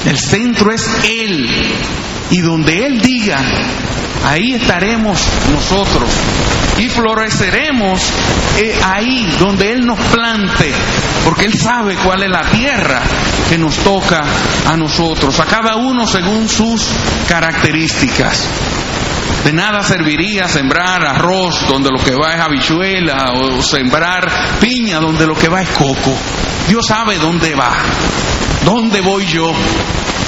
[0.04, 1.48] El centro es Él.
[2.30, 3.38] Y donde Él diga,
[4.26, 5.20] ahí estaremos
[5.52, 6.10] nosotros.
[6.78, 8.00] Y floreceremos
[8.58, 10.72] eh, ahí donde Él nos plante,
[11.24, 13.02] porque Él sabe cuál es la tierra
[13.48, 14.22] que nos toca
[14.66, 16.86] a nosotros, a cada uno según sus
[17.28, 18.46] características.
[19.44, 25.26] De nada serviría sembrar arroz donde lo que va es habichuela o sembrar piña donde
[25.26, 26.14] lo que va es coco.
[26.68, 27.72] Dios sabe dónde va,
[28.64, 29.52] dónde voy yo.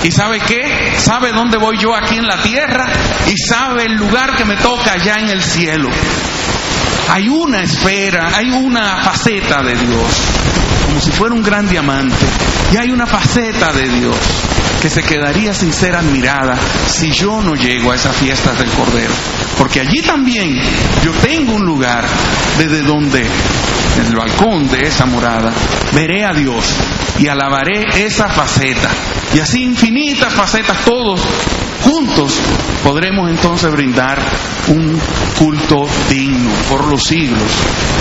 [0.02, 0.94] ¿Y sabe qué?
[0.96, 2.86] Sabe dónde voy yo aquí en la tierra
[3.26, 5.90] y sabe el lugar que me toca allá en el cielo.
[7.10, 10.06] Hay una esfera, hay una faceta de Dios,
[10.86, 12.26] como si fuera un gran diamante.
[12.72, 14.16] Y hay una faceta de Dios
[14.80, 16.56] que se quedaría sin ser admirada
[16.88, 19.12] si yo no llego a esas fiestas del Cordero.
[19.58, 20.58] Porque allí también
[21.02, 22.06] yo tengo un lugar
[22.58, 25.52] desde donde, en el balcón de esa morada,
[25.92, 26.64] veré a Dios
[27.18, 28.88] y alabaré esa faceta.
[29.34, 31.20] Y así infinitas facetas, todos
[31.84, 32.38] juntos
[32.82, 34.18] podremos entonces brindar
[34.68, 34.98] un
[35.38, 37.50] culto digno por los siglos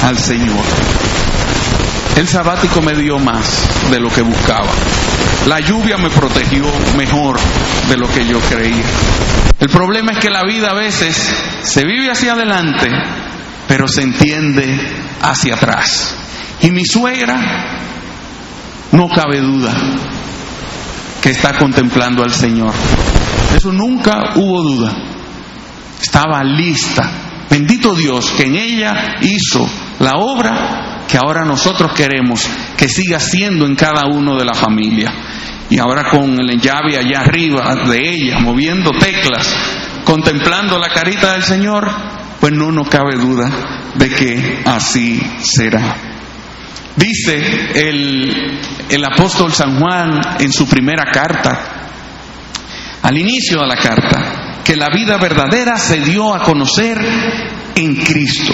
[0.03, 0.63] al Señor.
[2.19, 4.67] El sabático me dio más de lo que buscaba.
[5.47, 6.65] La lluvia me protegió
[6.97, 7.39] mejor
[7.87, 8.83] de lo que yo creía.
[9.57, 11.15] El problema es que la vida a veces
[11.63, 12.89] se vive hacia adelante,
[13.69, 14.77] pero se entiende
[15.21, 16.13] hacia atrás.
[16.59, 17.39] Y mi suegra,
[18.91, 19.73] no cabe duda,
[21.21, 22.73] que está contemplando al Señor.
[23.55, 24.93] Eso nunca hubo duda.
[26.01, 27.09] Estaba lista.
[27.49, 29.65] Bendito Dios que en ella hizo
[29.99, 32.47] la obra que ahora nosotros queremos
[32.77, 35.11] que siga siendo en cada uno de la familia.
[35.69, 39.55] Y ahora con el llave allá arriba de ella, moviendo teclas,
[40.03, 41.89] contemplando la carita del Señor,
[42.39, 43.49] pues no nos cabe duda
[43.95, 45.95] de que así será.
[46.95, 51.89] Dice el, el apóstol San Juan en su primera carta,
[53.01, 56.99] al inicio de la carta, que la vida verdadera se dio a conocer
[57.75, 58.53] en Cristo.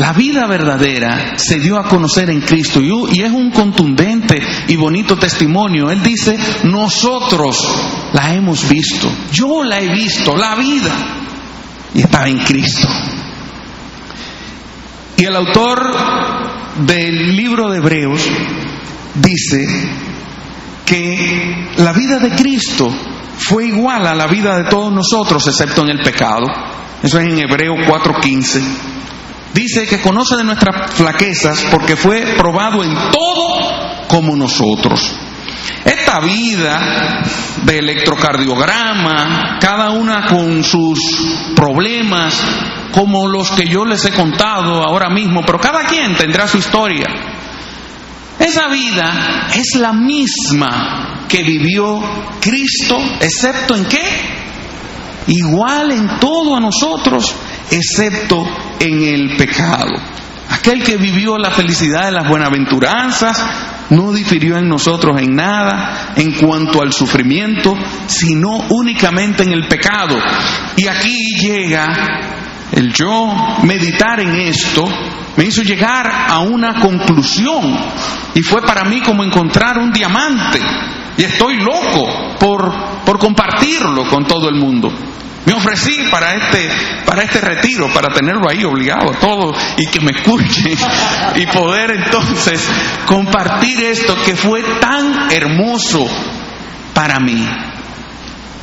[0.00, 5.18] La vida verdadera se dio a conocer en Cristo y es un contundente y bonito
[5.18, 5.90] testimonio.
[5.90, 7.58] Él dice, nosotros
[8.14, 10.90] la hemos visto, yo la he visto, la vida,
[11.92, 12.88] y estaba en Cristo.
[15.18, 15.94] Y el autor
[16.86, 18.22] del libro de Hebreos
[19.16, 19.66] dice
[20.86, 22.88] que la vida de Cristo
[23.36, 26.46] fue igual a la vida de todos nosotros, excepto en el pecado.
[27.02, 28.62] Eso es en Hebreo 4:15.
[29.54, 35.12] Dice que conoce de nuestras flaquezas porque fue probado en todo como nosotros.
[35.84, 37.22] Esta vida
[37.62, 40.98] de electrocardiograma, cada una con sus
[41.56, 42.40] problemas,
[42.92, 47.06] como los que yo les he contado ahora mismo, pero cada quien tendrá su historia.
[48.38, 52.00] Esa vida es la misma que vivió
[52.40, 54.02] Cristo, excepto en qué?
[55.28, 57.34] Igual en todo a nosotros,
[57.70, 58.46] excepto
[58.78, 59.90] en el pecado.
[60.50, 63.40] Aquel que vivió la felicidad de las buenaventuranzas
[63.90, 70.16] no difirió en nosotros en nada en cuanto al sufrimiento, sino únicamente en el pecado.
[70.76, 71.86] Y aquí llega
[72.72, 74.84] el yo meditar en esto,
[75.36, 77.78] me hizo llegar a una conclusión
[78.34, 80.60] y fue para mí como encontrar un diamante.
[81.16, 82.72] Y estoy loco por,
[83.04, 84.92] por compartirlo con todo el mundo.
[85.46, 86.68] Me ofrecí para este,
[87.06, 90.76] para este retiro, para tenerlo ahí obligado a todo y que me escuchen
[91.36, 92.68] y poder entonces
[93.06, 96.06] compartir esto que fue tan hermoso
[96.92, 97.48] para mí.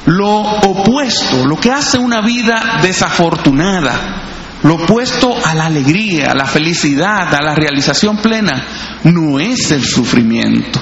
[0.05, 6.45] Lo opuesto, lo que hace una vida desafortunada, lo opuesto a la alegría, a la
[6.45, 8.63] felicidad, a la realización plena,
[9.03, 10.79] no es el sufrimiento.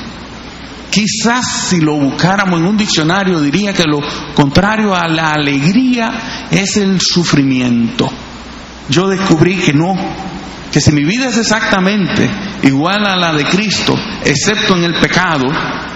[0.90, 4.00] Quizás si lo buscáramos en un diccionario diría que lo
[4.34, 8.10] contrario a la alegría es el sufrimiento.
[8.90, 9.96] Yo descubrí que no,
[10.72, 12.30] que si mi vida es exactamente
[12.64, 15.46] igual a la de Cristo, excepto en el pecado,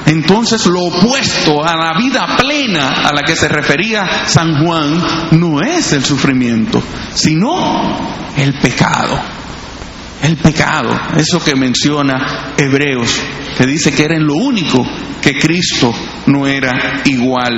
[0.05, 5.61] entonces lo opuesto a la vida plena a la que se refería San Juan no
[5.61, 6.81] es el sufrimiento,
[7.13, 9.38] sino el pecado.
[10.21, 13.21] El pecado, eso que menciona Hebreos,
[13.57, 14.85] que dice que era en lo único
[15.21, 15.93] que Cristo
[16.25, 17.55] no era igual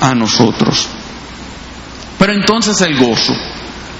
[0.00, 0.88] a nosotros.
[2.16, 3.34] Pero entonces el gozo,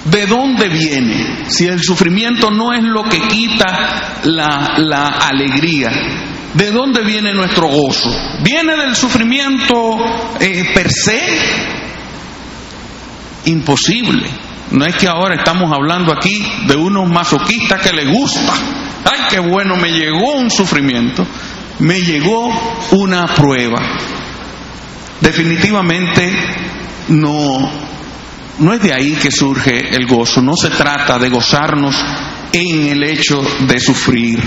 [0.04, 1.46] ¿de dónde viene?
[1.48, 5.90] Si el sufrimiento no es lo que quita la, la alegría,
[6.54, 8.14] ¿de dónde viene nuestro gozo?
[8.44, 9.96] ¿Viene del sufrimiento
[10.38, 11.20] eh, per se?
[13.46, 14.49] Imposible.
[14.72, 18.52] No es que ahora estamos hablando aquí de unos masoquistas que les gusta.
[19.04, 21.26] Ay, qué bueno, me llegó un sufrimiento.
[21.80, 22.48] me llegó
[22.92, 23.80] una prueba.
[25.20, 26.32] Definitivamente
[27.08, 27.70] no,
[28.58, 31.96] no es de ahí que surge el gozo, no se trata de gozarnos
[32.52, 34.40] en el hecho de sufrir,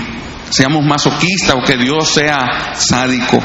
[0.50, 3.40] seamos masoquistas o que Dios sea sádico.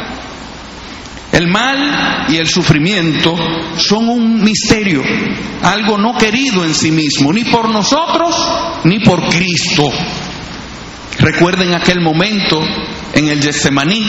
[1.32, 3.36] El mal y el sufrimiento
[3.78, 5.02] son un misterio,
[5.62, 8.36] algo no querido en sí mismo, ni por nosotros
[8.86, 9.92] ni por Cristo.
[11.20, 12.60] Recuerden aquel momento
[13.14, 14.04] en el Getsemaní,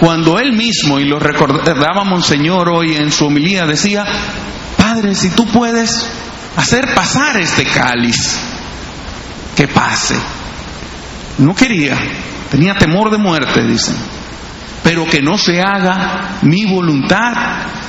[0.00, 4.04] cuando él mismo, y lo recordaba Monseñor hoy en su homilía, decía,
[4.78, 6.08] Padre, si tú puedes
[6.56, 8.38] hacer pasar este cáliz,
[9.54, 10.16] que pase.
[11.38, 11.98] No quería,
[12.50, 14.15] tenía temor de muerte, dicen
[14.86, 17.32] pero que no se haga mi voluntad,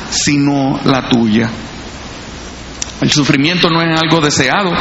[0.09, 1.47] sino la tuya.
[2.99, 4.71] El sufrimiento no es algo deseado,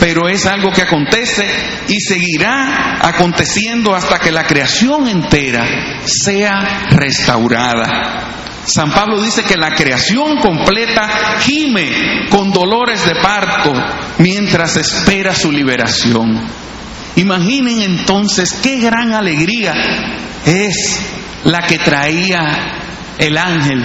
[0.00, 1.46] pero es algo que acontece
[1.88, 5.66] y seguirá aconteciendo hasta que la creación entera
[6.06, 8.64] sea restaurada.
[8.64, 13.74] San Pablo dice que la creación completa gime con dolores de parto
[14.16, 16.48] mientras espera su liberación.
[17.16, 19.74] Imaginen entonces qué gran alegría
[20.46, 22.78] es la que traía
[23.18, 23.82] el ángel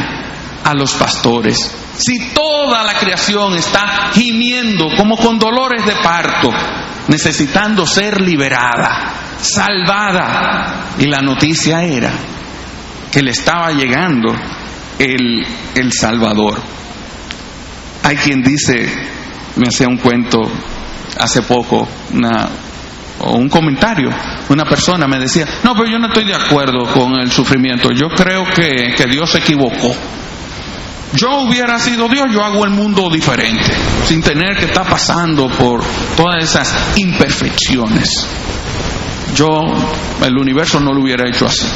[0.64, 1.72] a los pastores.
[1.98, 6.52] Si toda la creación está gimiendo como con dolores de parto,
[7.08, 12.12] necesitando ser liberada, salvada, y la noticia era
[13.12, 14.34] que le estaba llegando
[14.98, 15.46] el,
[15.76, 16.60] el Salvador.
[18.04, 18.92] Hay quien dice,
[19.56, 20.40] me hacía un cuento
[21.20, 22.50] hace poco, una,
[23.24, 24.10] o un comentario,
[24.50, 28.08] una persona me decía, no, pero yo no estoy de acuerdo con el sufrimiento, yo
[28.10, 29.96] creo que, que Dios se equivocó.
[31.14, 33.72] Yo hubiera sido Dios, yo hago el mundo diferente,
[34.06, 35.84] sin tener que estar pasando por
[36.18, 38.28] todas esas imperfecciones.
[39.36, 39.48] Yo,
[40.26, 41.68] el universo no lo hubiera hecho así.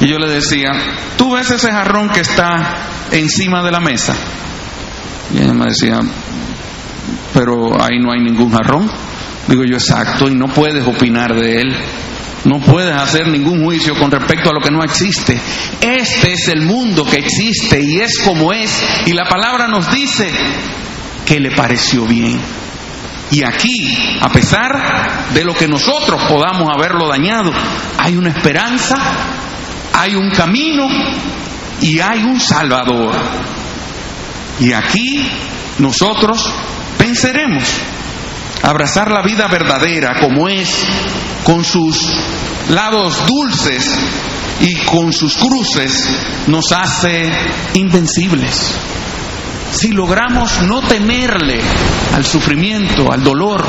[0.00, 0.72] Y yo le decía,
[1.16, 2.76] ¿tú ves ese jarrón que está
[3.12, 4.14] encima de la mesa?
[5.32, 6.00] Y ella me decía,
[7.32, 8.90] pero ahí no hay ningún jarrón.
[9.46, 11.76] Digo yo, exacto, y no puedes opinar de él.
[12.44, 15.38] No puedes hacer ningún juicio con respecto a lo que no existe.
[15.80, 18.84] Este es el mundo que existe y es como es.
[19.06, 20.30] Y la palabra nos dice
[21.24, 22.38] que le pareció bien.
[23.30, 27.50] Y aquí, a pesar de lo que nosotros podamos haberlo dañado,
[27.98, 28.94] hay una esperanza,
[29.94, 30.86] hay un camino
[31.80, 33.14] y hay un Salvador.
[34.60, 35.28] Y aquí
[35.78, 36.52] nosotros
[36.98, 37.64] venceremos
[38.62, 40.86] abrazar la vida verdadera como es,
[41.44, 42.06] con sus
[42.70, 43.98] lados dulces
[44.60, 46.08] y con sus cruces,
[46.46, 47.30] nos hace
[47.74, 48.74] invencibles.
[49.72, 51.60] Si logramos no temerle
[52.14, 53.64] al sufrimiento, al dolor,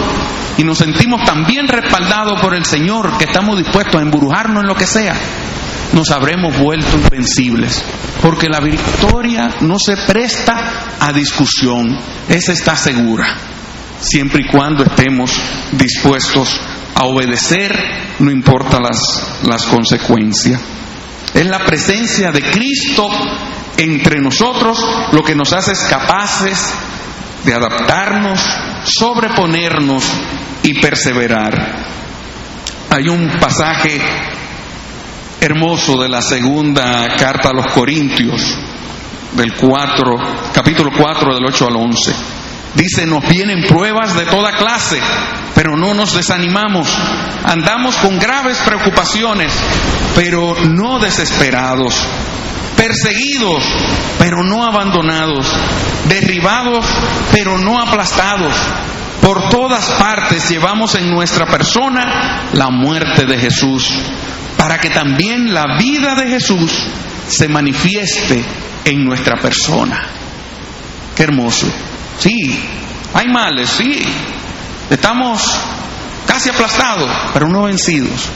[0.57, 4.67] y nos sentimos tan bien respaldados por el Señor que estamos dispuestos a embrujarnos en
[4.67, 5.15] lo que sea,
[5.93, 7.83] nos habremos vuelto invencibles.
[8.21, 11.85] Porque la victoria no se presta a discusión,
[12.29, 13.55] esa está segura
[13.99, 15.31] siempre y cuando estemos
[15.71, 16.59] dispuestos
[16.95, 17.75] a obedecer,
[18.19, 20.59] no importa las, las consecuencias.
[21.33, 23.09] Es la presencia de Cristo
[23.77, 26.73] entre nosotros lo que nos hace capaces
[27.43, 28.39] de adaptarnos,
[28.85, 30.05] sobreponernos
[30.63, 31.75] y perseverar.
[32.89, 33.99] Hay un pasaje
[35.41, 38.41] hermoso de la segunda carta a los Corintios,
[39.33, 40.15] del 4,
[40.53, 42.15] capítulo 4 del 8 al 11
[42.75, 44.99] Dice, nos vienen pruebas de toda clase,
[45.53, 46.87] pero no nos desanimamos.
[47.45, 49.53] Andamos con graves preocupaciones,
[50.13, 51.95] pero no desesperados.
[52.75, 53.63] Perseguidos,
[54.19, 55.47] pero no abandonados.
[56.09, 56.85] Derribados,
[57.31, 58.53] pero no aplastados.
[59.21, 63.89] Por todas partes llevamos en nuestra persona la muerte de Jesús,
[64.57, 66.71] para que también la vida de Jesús
[67.27, 68.43] se manifieste
[68.83, 70.09] en nuestra persona.
[71.15, 71.67] Qué hermoso.
[72.19, 72.59] Sí,
[73.13, 74.03] hay males, sí.
[74.89, 75.41] Estamos
[76.25, 78.29] casi aplastados, pero no vencidos.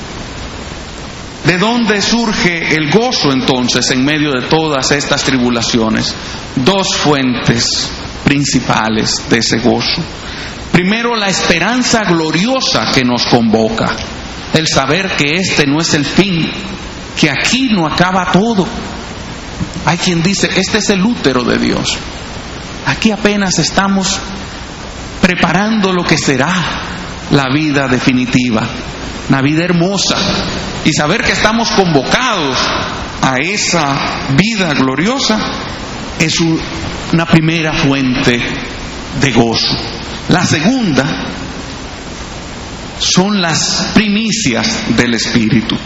[1.46, 6.14] ¿De dónde surge el gozo entonces en medio de todas estas tribulaciones?
[6.56, 7.90] Dos fuentes
[8.24, 10.02] principales de ese gozo.
[10.72, 13.90] Primero, la esperanza gloriosa que nos convoca,
[14.54, 16.50] el saber que este no es el fin,
[17.20, 18.68] que aquí no acaba todo.
[19.86, 21.98] Hay quien dice, este es el útero de Dios.
[22.90, 24.20] Aquí apenas estamos
[25.22, 26.52] preparando lo que será
[27.30, 28.68] la vida definitiva,
[29.30, 30.18] la vida hermosa,
[30.84, 32.58] y saber que estamos convocados
[33.22, 33.96] a esa
[34.36, 35.38] vida gloriosa
[36.18, 38.42] es una primera fuente
[39.22, 39.78] de gozo.
[40.30, 41.06] La segunda
[42.98, 45.78] son las primicias del Espíritu.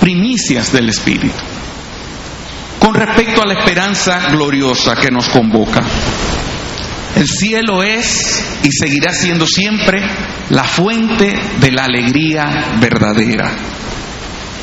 [0.00, 1.59] primicias del Espíritu.
[2.80, 5.82] Con respecto a la esperanza gloriosa que nos convoca,
[7.14, 10.00] el cielo es y seguirá siendo siempre
[10.48, 13.52] la fuente de la alegría verdadera.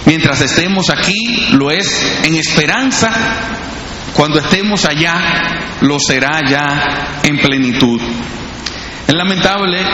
[0.06, 3.12] Mientras estemos aquí, lo es en esperanza.
[4.14, 8.02] Cuando estemos allá, lo será ya en plenitud.
[9.08, 9.86] Es lamentable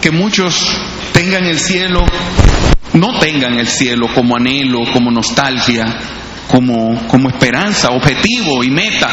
[0.00, 0.68] que muchos
[1.12, 2.04] tengan el cielo,
[2.92, 5.84] no tengan el cielo como anhelo, como nostalgia,
[6.50, 9.08] como, como esperanza, objetivo y meta.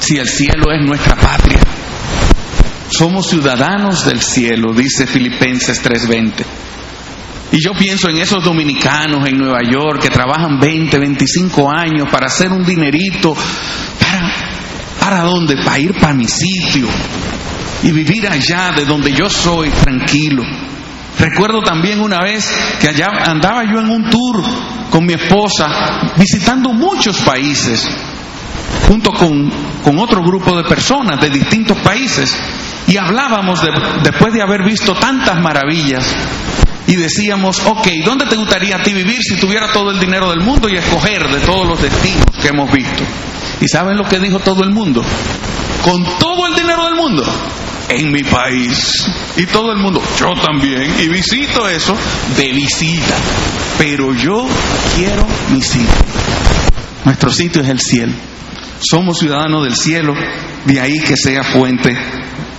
[0.00, 1.60] Si el cielo es nuestra patria,
[2.90, 6.44] somos ciudadanos del cielo, dice Filipenses 3:20.
[7.50, 12.26] Y yo pienso en esos dominicanos en Nueva York que trabajan 20, 25 años para
[12.26, 13.34] hacer un dinerito.
[13.98, 14.32] ¿Para,
[15.00, 15.56] para dónde?
[15.64, 16.88] Para ir para mi sitio
[17.82, 20.42] y vivir allá de donde yo soy tranquilo.
[21.18, 22.48] Recuerdo también una vez
[22.80, 24.42] que allá andaba yo en un tour
[24.90, 27.88] con mi esposa visitando muchos países
[28.86, 29.50] junto con,
[29.82, 32.34] con otro grupo de personas de distintos países
[32.86, 33.70] y hablábamos de,
[34.02, 36.04] después de haber visto tantas maravillas
[36.86, 40.40] y decíamos, ok, ¿dónde te gustaría a ti vivir si tuviera todo el dinero del
[40.40, 43.04] mundo y escoger de todos los destinos que hemos visto?
[43.60, 45.04] ¿Y saben lo que dijo todo el mundo?
[45.84, 47.24] Con todo el dinero del mundo,
[47.88, 49.08] en mi país.
[49.36, 51.96] Y todo el mundo, yo también, y visito eso
[52.36, 53.14] de visita.
[53.78, 54.46] Pero yo
[54.96, 55.88] quiero mi sitio.
[57.04, 58.12] Nuestro sitio es el cielo.
[58.80, 60.14] Somos ciudadanos del cielo,
[60.64, 61.96] de ahí que sea fuente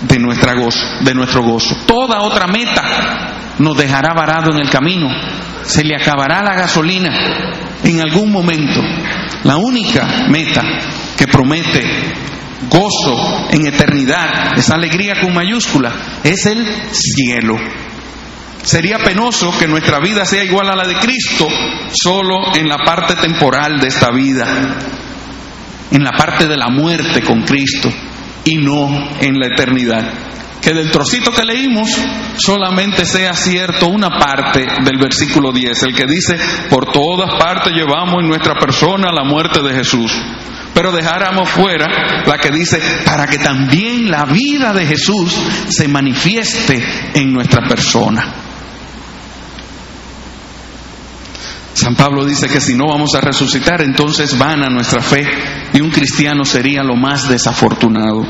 [0.02, 1.76] de, nuestra gozo, de nuestro gozo.
[1.86, 5.08] Toda otra meta nos dejará varado en el camino.
[5.64, 7.10] Se le acabará la gasolina
[7.84, 8.82] en algún momento.
[9.44, 10.62] La única meta
[11.18, 11.84] que promete
[12.70, 15.92] gozo en eternidad, esa alegría con mayúscula,
[16.24, 17.58] es el cielo.
[18.62, 21.48] Sería penoso que nuestra vida sea igual a la de Cristo
[21.92, 24.46] solo en la parte temporal de esta vida,
[25.92, 27.90] en la parte de la muerte con Cristo
[28.44, 30.30] y no en la eternidad
[30.62, 31.90] que del trocito que leímos
[32.38, 36.38] solamente sea cierto una parte del versículo 10, el que dice,
[36.70, 40.12] por todas partes llevamos en nuestra persona la muerte de Jesús.
[40.74, 45.36] Pero dejáramos fuera la que dice, para que también la vida de Jesús
[45.70, 46.82] se manifieste
[47.14, 48.34] en nuestra persona.
[51.74, 55.26] San Pablo dice que si no vamos a resucitar, entonces van a nuestra fe
[55.74, 58.26] y un cristiano sería lo más desafortunado.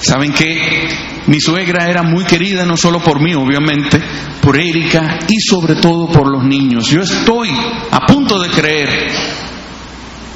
[0.00, 0.88] ¿Saben qué?
[1.26, 4.00] Mi suegra era muy querida no solo por mí, obviamente,
[4.40, 6.88] por Erika y sobre todo por los niños.
[6.88, 7.50] Yo estoy
[7.90, 8.88] a punto de creer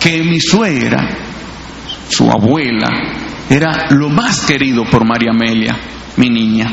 [0.00, 1.16] que mi suegra,
[2.08, 2.88] su abuela,
[3.48, 5.76] era lo más querido por María Amelia,
[6.16, 6.70] mi niña.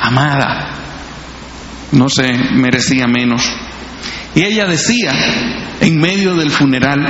[0.00, 0.74] Amada,
[1.92, 3.42] no se merecía menos.
[4.34, 5.12] Y ella decía
[5.80, 7.04] en medio del funeral,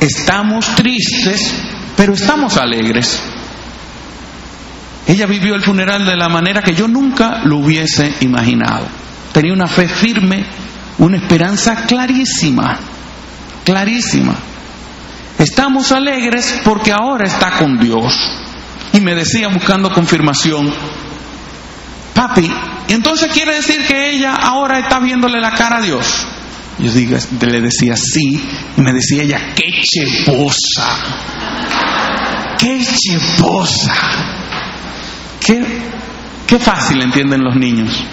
[0.00, 3.20] estamos tristes pero estamos alegres.
[5.06, 8.86] Ella vivió el funeral de la manera que yo nunca lo hubiese imaginado.
[9.32, 10.44] Tenía una fe firme,
[10.98, 12.78] una esperanza clarísima,
[13.64, 14.34] clarísima.
[15.38, 18.14] Estamos alegres porque ahora está con Dios.
[18.92, 20.72] Y me decía buscando confirmación,
[22.14, 22.50] papi,
[22.88, 26.26] entonces quiere decir que ella ahora está viéndole la cara a Dios?
[26.78, 26.90] Yo
[27.46, 28.42] le decía sí,
[28.76, 30.86] y me decía ella, qué cheposa,
[32.58, 33.94] qué cheposa.
[35.40, 35.64] Qué,
[36.46, 38.04] qué fácil entienden los niños.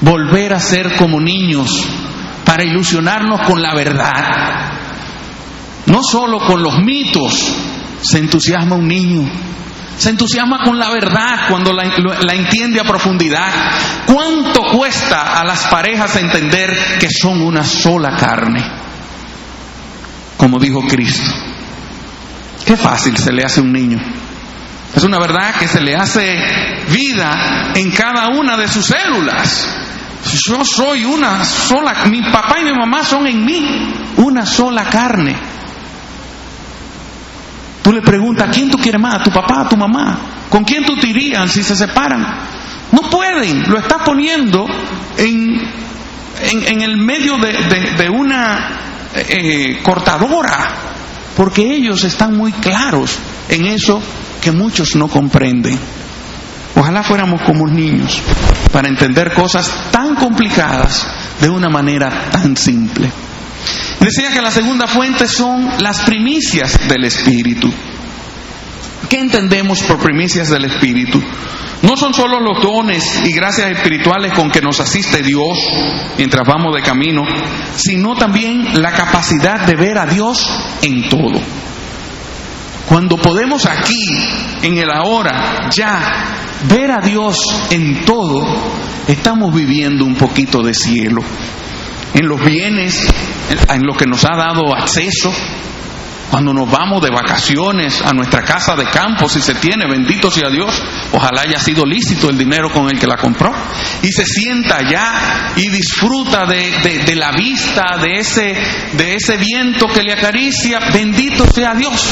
[0.00, 1.70] Volver a ser como niños
[2.44, 4.72] para ilusionarnos con la verdad.
[5.86, 7.54] No solo con los mitos
[8.02, 9.28] se entusiasma un niño,
[9.96, 11.84] se entusiasma con la verdad cuando la,
[12.20, 13.48] la, entiende a profundidad.
[14.06, 18.62] ¿Cuánto cuesta a las parejas entender que son una sola carne?
[20.36, 21.45] Como dijo Cristo.
[22.66, 23.98] Qué fácil se le hace a un niño.
[24.94, 26.36] Es una verdad que se le hace
[26.90, 29.68] vida en cada una de sus células.
[30.48, 35.36] Yo soy una sola, mi papá y mi mamá son en mí una sola carne.
[37.82, 39.14] Tú le preguntas, ¿a quién tú quieres más?
[39.20, 40.18] ¿A tu papá, a tu mamá?
[40.50, 42.26] ¿Con quién tú te irías si se separan?
[42.90, 44.66] No pueden, lo estás poniendo
[45.16, 45.70] en,
[46.40, 48.70] en, el medio de, de, de una
[49.14, 50.95] eh, cortadora,
[51.36, 53.18] porque ellos están muy claros
[53.48, 54.00] en eso
[54.40, 55.78] que muchos no comprenden.
[56.74, 58.20] Ojalá fuéramos como niños
[58.72, 61.06] para entender cosas tan complicadas
[61.40, 63.10] de una manera tan simple.
[64.00, 67.72] Decía que la segunda fuente son las primicias del Espíritu.
[69.08, 71.22] ¿Qué entendemos por primicias del Espíritu?
[71.82, 75.58] No son solo los dones y gracias espirituales con que nos asiste Dios
[76.16, 77.22] mientras vamos de camino,
[77.76, 80.50] sino también la capacidad de ver a Dios
[80.82, 81.40] en todo.
[82.88, 84.08] Cuando podemos aquí,
[84.62, 86.36] en el ahora, ya
[86.68, 87.36] ver a Dios
[87.70, 88.42] en todo,
[89.06, 91.22] estamos viviendo un poquito de cielo.
[92.14, 93.06] En los bienes,
[93.68, 95.32] en lo que nos ha dado acceso,
[96.30, 100.48] cuando nos vamos de vacaciones a nuestra casa de campo, si se tiene, bendito sea
[100.50, 103.52] Dios, ojalá haya sido lícito el dinero con el que la compró,
[104.02, 108.56] y se sienta allá y disfruta de, de la vista, de ese,
[108.92, 112.08] de ese viento que le acaricia, bendito sea Dios,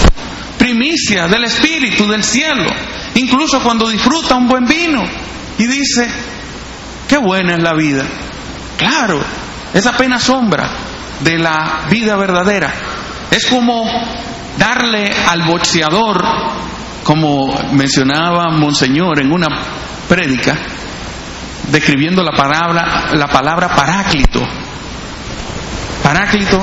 [0.58, 2.70] primicia del Espíritu, del cielo,
[3.16, 5.02] incluso cuando disfruta un buen vino
[5.58, 6.08] y dice,
[7.08, 8.04] qué buena es la vida,
[8.78, 9.20] claro,
[9.72, 10.70] es apenas sombra
[11.20, 12.93] de la vida verdadera
[13.30, 13.84] es como
[14.58, 16.22] darle al boxeador,
[17.02, 19.48] como mencionaba Monseñor en una
[20.08, 20.56] prédica,
[21.70, 24.40] describiendo la palabra, la palabra paráclito.
[26.02, 26.62] Paráclito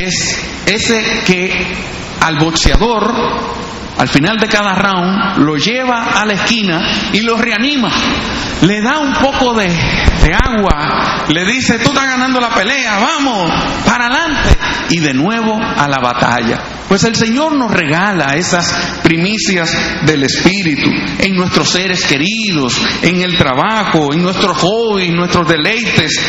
[0.00, 1.66] es ese que
[2.20, 3.12] al boxeador,
[3.98, 6.80] al final de cada round, lo lleva a la esquina
[7.12, 7.90] y lo reanima.
[8.62, 13.50] Le da un poco de, de agua, le dice, tú estás ganando la pelea, vamos,
[13.86, 14.56] para adelante
[14.90, 16.62] y de nuevo a la batalla.
[16.88, 19.76] Pues el Señor nos regala esas primicias
[20.06, 20.88] del Espíritu
[21.18, 26.20] en nuestros seres queridos, en el trabajo, en nuestros hobbies, nuestros deleites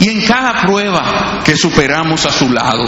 [0.00, 2.84] y en cada prueba que superamos a su lado.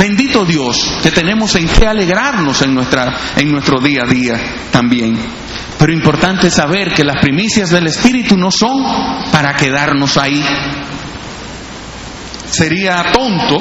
[0.00, 4.34] Bendito Dios que tenemos en qué alegrarnos en, nuestra, en nuestro día a día
[4.70, 5.14] también.
[5.78, 8.82] Pero importante saber que las primicias del Espíritu no son
[9.30, 10.42] para quedarnos ahí.
[12.46, 13.60] Sería tonto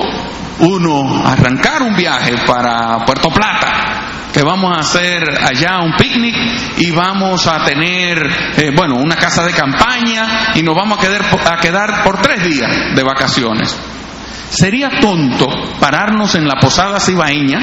[0.59, 6.35] uno arrancar un viaje para Puerto Plata, que vamos a hacer allá un picnic
[6.77, 8.17] y vamos a tener,
[8.55, 12.41] eh, bueno, una casa de campaña y nos vamos a quedar, a quedar por tres
[12.45, 13.77] días de vacaciones.
[14.49, 15.47] Sería tonto
[15.79, 17.59] pararnos en la posada cibaeña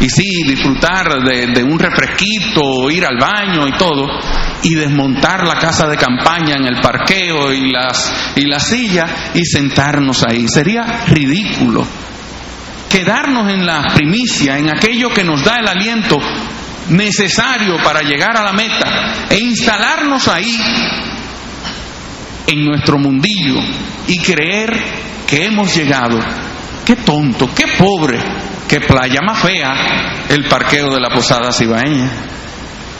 [0.00, 4.06] y sí, disfrutar de, de, un refresquito, ir al baño y todo,
[4.62, 9.44] y desmontar la casa de campaña en el parqueo y, las, y la silla y
[9.44, 10.46] sentarnos ahí.
[10.48, 11.86] Sería ridículo.
[12.88, 16.18] Quedarnos en la primicia, en aquello que nos da el aliento
[16.88, 20.56] necesario para llegar a la meta e instalarnos ahí
[22.46, 23.56] en nuestro mundillo
[24.06, 24.70] y creer
[25.26, 26.18] que hemos llegado.
[26.84, 28.18] Qué tonto, qué pobre
[28.68, 32.10] que playa más fea el parqueo de la Posada Cibaeña.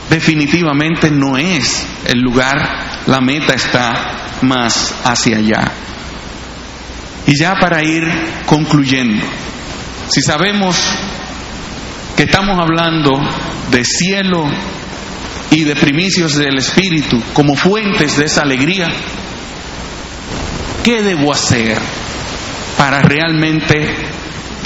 [0.09, 2.57] Definitivamente no es el lugar,
[3.07, 5.73] la meta está más hacia allá.
[7.27, 8.05] Y ya para ir
[8.47, 9.25] concluyendo,
[10.09, 10.77] si sabemos
[12.17, 13.13] que estamos hablando
[13.71, 14.45] de cielo
[15.51, 18.89] y de primicios del Espíritu como fuentes de esa alegría,
[20.83, 21.79] ¿qué debo hacer
[22.77, 23.95] para realmente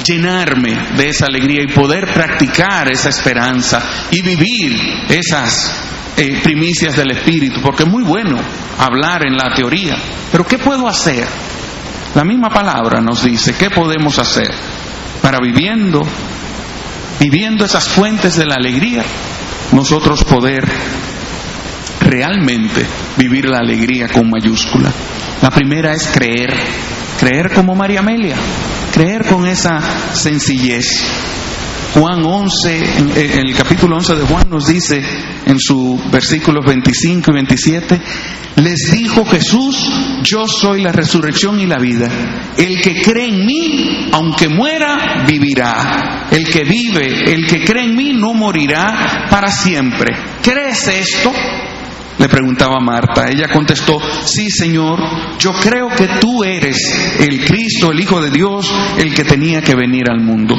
[0.05, 4.77] llenarme de esa alegría y poder practicar esa esperanza y vivir
[5.09, 5.73] esas
[6.17, 8.39] eh, primicias del Espíritu, porque es muy bueno
[8.79, 9.97] hablar en la teoría,
[10.33, 11.27] pero ¿qué puedo hacer?
[12.15, 14.51] La misma palabra nos dice, ¿qué podemos hacer
[15.23, 16.03] para viviendo,
[17.21, 19.05] viviendo esas fuentes de la alegría,
[19.73, 20.67] nosotros poder
[22.01, 22.87] realmente
[23.17, 24.91] vivir la alegría con mayúscula?
[25.43, 26.53] La primera es creer,
[27.19, 28.37] creer como María Amelia,
[28.93, 29.81] creer con esa
[30.15, 31.05] sencillez.
[31.95, 35.03] Juan 11, en, el capítulo 11 de Juan nos dice
[35.47, 38.01] en sus versículos 25 y 27,
[38.57, 39.91] les dijo Jesús,
[40.23, 42.09] yo soy la resurrección y la vida.
[42.57, 46.29] El que cree en mí, aunque muera, vivirá.
[46.31, 50.15] El que vive, el que cree en mí, no morirá para siempre.
[50.43, 51.33] ¿Crees esto?
[52.19, 53.29] Le preguntaba Marta.
[53.29, 54.99] Ella contestó, sí Señor,
[55.39, 56.77] yo creo que tú eres
[57.21, 60.57] el Cristo, el Hijo de Dios, el que tenía que venir al mundo.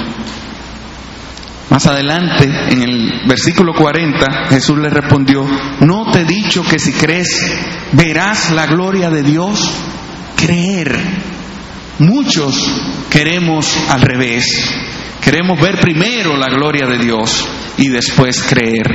[1.70, 5.46] Más adelante, en el versículo 40, Jesús le respondió,
[5.82, 7.54] ¿no te he dicho que si crees
[7.92, 9.70] verás la gloria de Dios?
[10.36, 10.98] Creer.
[12.00, 12.56] Muchos
[13.12, 14.74] queremos al revés.
[15.22, 17.48] Queremos ver primero la gloria de Dios
[17.78, 18.88] y después creer.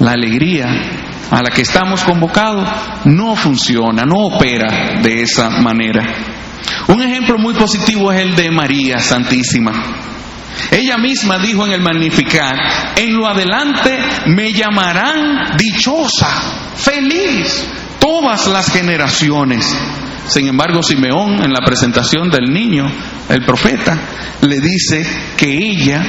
[0.00, 1.03] La alegría
[1.34, 2.68] a la que estamos convocados
[3.06, 6.04] no funciona, no opera de esa manera.
[6.86, 9.72] Un ejemplo muy positivo es el de María Santísima.
[10.70, 12.54] Ella misma dijo en el Magnificat,
[12.96, 16.28] en lo adelante me llamarán dichosa,
[16.76, 17.66] feliz,
[17.98, 19.76] todas las generaciones.
[20.28, 22.86] Sin embargo, Simeón, en la presentación del niño,
[23.28, 23.98] el profeta,
[24.42, 25.04] le dice
[25.36, 26.00] que ella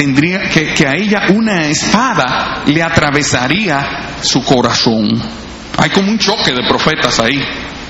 [0.00, 5.10] tendría que, que a ella una espada le atravesaría su corazón.
[5.76, 7.38] Hay como un choque de profetas ahí.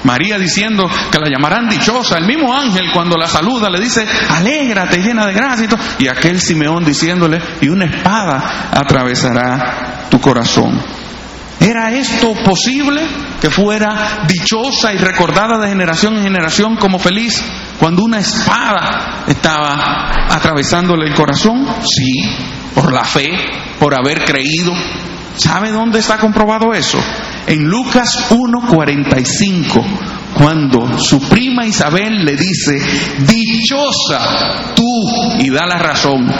[0.03, 2.19] María diciendo que la llamarán dichosa.
[2.19, 5.69] El mismo ángel cuando la saluda le dice, alégrate, llena de gracia.
[6.01, 10.83] Y, y aquel Simeón diciéndole, y una espada atravesará tu corazón.
[11.61, 13.03] ¿Era esto posible?
[13.41, 17.41] Que fuera dichosa y recordada de generación en generación como feliz
[17.81, 21.67] cuando una espada estaba atravesándole el corazón?
[21.83, 22.23] Sí,
[22.75, 23.31] por la fe,
[23.79, 24.75] por haber creído.
[25.35, 26.99] ¿Sabe dónde está comprobado eso?
[27.47, 29.83] En Lucas 1:45,
[30.35, 32.79] cuando su prima Isabel le dice,
[33.27, 36.31] dichosa tú, y da la razón,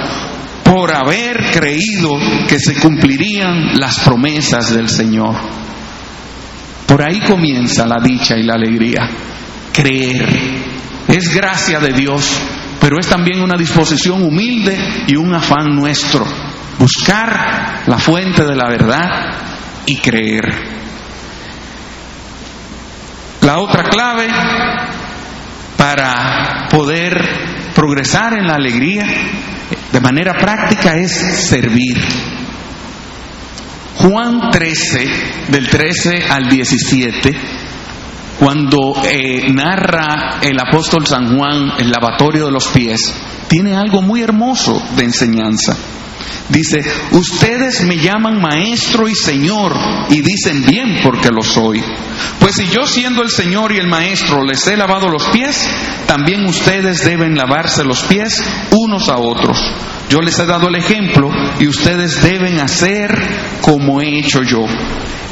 [0.63, 2.11] por haber creído
[2.47, 5.35] que se cumplirían las promesas del Señor.
[6.87, 9.09] Por ahí comienza la dicha y la alegría.
[9.73, 10.80] Creer.
[11.11, 12.41] Es gracia de Dios,
[12.81, 16.25] pero es también una disposición humilde y un afán nuestro.
[16.79, 19.11] Buscar la fuente de la verdad
[19.87, 20.45] y creer.
[23.43, 24.29] La otra clave
[25.77, 27.19] para poder
[27.75, 29.07] progresar en la alegría
[29.91, 31.11] de manera práctica es
[31.49, 31.97] servir.
[33.97, 35.11] Juan 13,
[35.49, 37.37] del 13 al 17,
[38.41, 43.15] cuando eh, narra el apóstol San Juan el lavatorio de los pies,
[43.49, 45.77] tiene algo muy hermoso de enseñanza.
[46.49, 46.83] Dice,
[47.13, 49.73] ustedes me llaman maestro y señor
[50.09, 51.83] y dicen bien porque lo soy.
[52.41, 55.69] Pues si yo siendo el señor y el maestro les he lavado los pies,
[56.07, 59.59] también ustedes deben lavarse los pies unos a otros.
[60.09, 61.31] Yo les he dado el ejemplo
[61.61, 63.17] y ustedes deben hacer
[63.61, 64.65] como he hecho yo.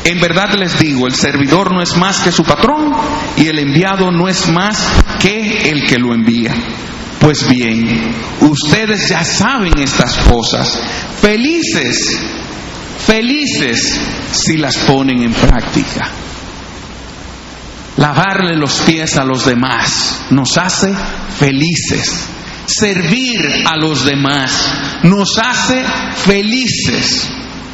[0.04, 2.92] En verdad les digo, el servidor no es más que su patrón
[3.36, 4.88] y el enviado no es más
[5.20, 6.54] que el que lo envía.
[7.20, 10.80] Pues bien, ustedes ya saben estas cosas.
[11.20, 12.18] Felices,
[13.06, 16.08] felices si las ponen en práctica.
[17.96, 20.94] Lavarle los pies a los demás nos hace
[21.38, 22.28] felices.
[22.66, 24.70] Servir a los demás
[25.02, 25.82] nos hace
[26.24, 27.28] felices.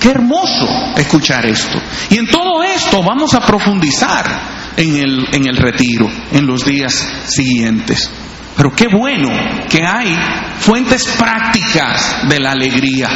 [0.04, 1.80] Qué hermoso escuchar esto.
[2.10, 6.92] Y en todo esto vamos a profundizar en el, en el retiro, en los días
[7.24, 8.10] siguientes.
[8.54, 9.30] Pero qué bueno
[9.66, 10.14] que hay
[10.58, 13.08] fuentes prácticas de la alegría,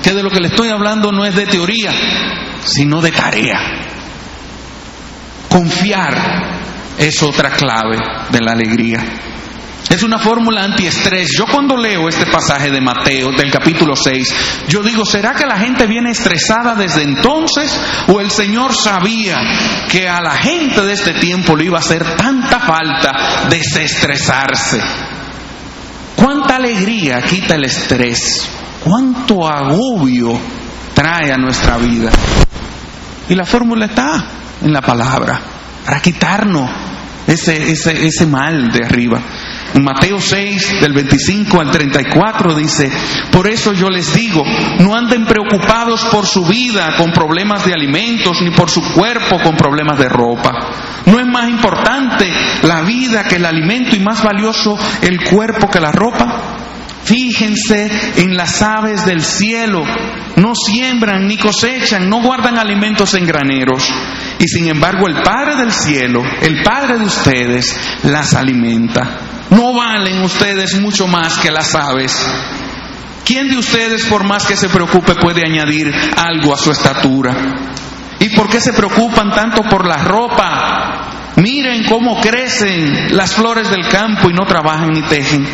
[0.00, 1.90] que de lo que le estoy hablando no es de teoría,
[2.64, 3.58] sino de tarea.
[5.48, 6.14] Confiar
[6.96, 7.98] es otra clave
[8.30, 9.04] de la alegría.
[9.96, 11.30] Es una fórmula antiestrés.
[11.34, 14.34] Yo cuando leo este pasaje de Mateo, del capítulo 6,
[14.68, 17.74] yo digo, ¿será que la gente viene estresada desde entonces?
[18.08, 19.38] ¿O el Señor sabía
[19.88, 24.82] que a la gente de este tiempo le iba a hacer tanta falta desestresarse?
[26.14, 28.46] ¿Cuánta alegría quita el estrés?
[28.84, 30.38] ¿Cuánto agobio
[30.92, 32.10] trae a nuestra vida?
[33.30, 34.26] Y la fórmula está
[34.60, 35.40] en la palabra,
[35.86, 36.68] para quitarnos
[37.26, 39.22] ese, ese, ese mal de arriba.
[39.82, 42.90] Mateo 6, del 25 al 34 dice,
[43.30, 44.42] por eso yo les digo,
[44.80, 49.56] no anden preocupados por su vida con problemas de alimentos, ni por su cuerpo con
[49.56, 50.52] problemas de ropa.
[51.06, 52.30] No es más importante
[52.62, 56.62] la vida que el alimento y más valioso el cuerpo que la ropa.
[57.04, 59.84] Fíjense en las aves del cielo,
[60.36, 63.88] no siembran ni cosechan, no guardan alimentos en graneros.
[64.40, 69.35] Y sin embargo el Padre del cielo, el Padre de ustedes, las alimenta.
[69.50, 72.14] No valen ustedes mucho más que las aves.
[73.24, 77.34] ¿Quién de ustedes, por más que se preocupe, puede añadir algo a su estatura?
[78.20, 81.32] ¿Y por qué se preocupan tanto por la ropa?
[81.36, 85.46] Miren cómo crecen las flores del campo y no trabajan ni tejen.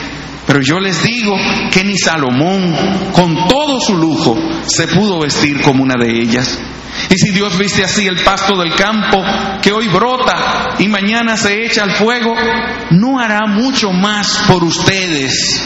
[0.46, 1.36] Pero yo les digo
[1.70, 2.74] que ni Salomón,
[3.12, 4.36] con todo su lujo,
[4.66, 6.58] se pudo vestir como una de ellas.
[7.08, 9.22] Y si Dios viste así el pasto del campo
[9.62, 12.34] que hoy brota y mañana se echa al fuego,
[12.90, 15.62] no hará mucho más por ustedes.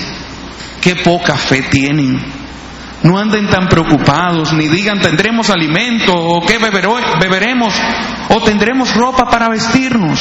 [0.81, 2.21] Qué poca fe tienen.
[3.03, 7.75] No anden tan preocupados ni digan tendremos alimento o qué beberemos
[8.29, 10.21] o tendremos ropa para vestirnos.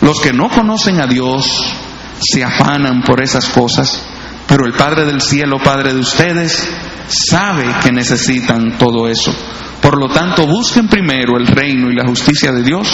[0.00, 1.74] Los que no conocen a Dios
[2.20, 4.06] se afanan por esas cosas,
[4.46, 6.68] pero el Padre del cielo, Padre de ustedes,
[7.08, 9.34] sabe que necesitan todo eso.
[9.80, 12.86] Por lo tanto, busquen primero el reino y la justicia de Dios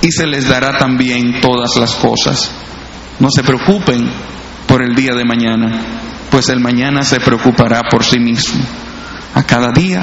[0.00, 2.50] y se les dará también todas las cosas.
[3.18, 4.08] No se preocupen
[4.66, 5.70] por el día de mañana,
[6.30, 8.64] pues el mañana se preocupará por sí mismo.
[9.34, 10.02] A cada día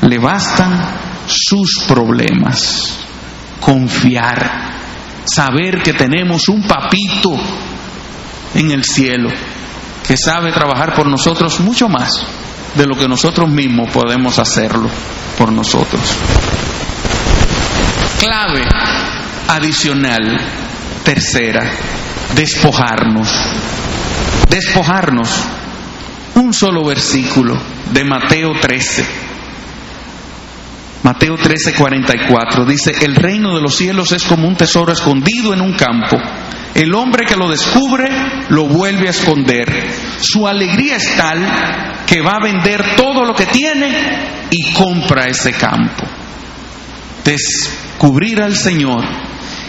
[0.00, 0.80] le bastan
[1.26, 2.98] sus problemas.
[3.60, 4.50] Confiar,
[5.24, 7.36] saber que tenemos un papito
[8.54, 9.30] en el cielo
[10.06, 12.10] que sabe trabajar por nosotros mucho más
[12.74, 14.88] de lo que nosotros mismos podemos hacerlo
[15.38, 16.02] por nosotros.
[18.20, 18.64] Clave
[19.48, 20.38] adicional,
[21.04, 21.62] tercera,
[22.34, 23.28] despojarnos.
[24.48, 25.28] Despojarnos.
[26.34, 27.60] Un solo versículo
[27.92, 29.06] de Mateo 13.
[31.02, 35.60] Mateo 13, 44 dice, el reino de los cielos es como un tesoro escondido en
[35.60, 36.16] un campo.
[36.74, 38.08] El hombre que lo descubre
[38.48, 39.66] lo vuelve a esconder.
[40.20, 43.92] Su alegría es tal que va a vender todo lo que tiene
[44.50, 46.04] y compra ese campo.
[47.24, 49.04] Descubrir al Señor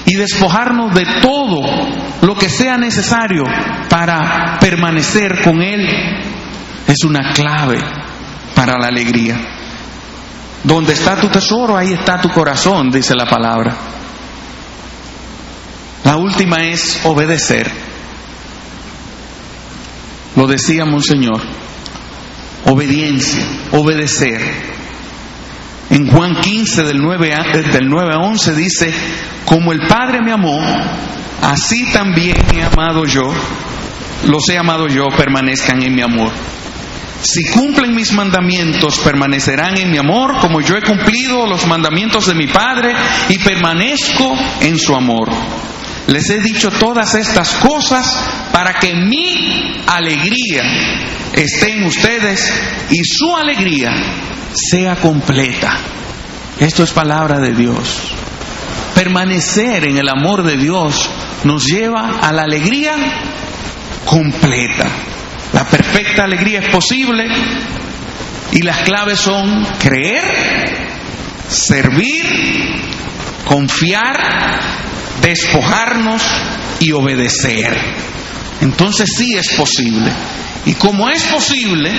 [0.05, 1.61] y despojarnos de todo
[2.21, 3.43] lo que sea necesario
[3.89, 5.87] para permanecer con Él
[6.87, 7.79] es una clave
[8.55, 9.37] para la alegría.
[10.63, 13.75] Donde está tu tesoro, ahí está tu corazón, dice la palabra.
[16.41, 17.69] Última es obedecer.
[20.35, 21.39] Lo decía Monseñor.
[22.65, 24.41] Obediencia, obedecer.
[25.91, 28.91] En Juan 15 del 9, a, del 9 a 11 dice,
[29.45, 30.59] como el Padre me amó,
[31.43, 33.31] así también he amado yo,
[34.25, 36.31] los he amado yo, permanezcan en mi amor.
[37.21, 42.33] Si cumplen mis mandamientos, permanecerán en mi amor, como yo he cumplido los mandamientos de
[42.33, 42.95] mi Padre
[43.29, 45.29] y permanezco en su amor.
[46.07, 48.05] Les he dicho todas estas cosas
[48.51, 50.63] para que mi alegría
[51.33, 52.51] esté en ustedes
[52.89, 53.91] y su alegría
[54.53, 55.77] sea completa.
[56.59, 58.13] Esto es palabra de Dios.
[58.95, 61.09] Permanecer en el amor de Dios
[61.43, 62.93] nos lleva a la alegría
[64.05, 64.87] completa.
[65.53, 67.25] La perfecta alegría es posible
[68.51, 70.23] y las claves son creer,
[71.47, 72.25] servir,
[73.45, 74.59] confiar,
[75.21, 76.23] despojarnos
[76.79, 77.77] y obedecer.
[78.61, 80.11] Entonces sí es posible.
[80.65, 81.91] Y como es posible,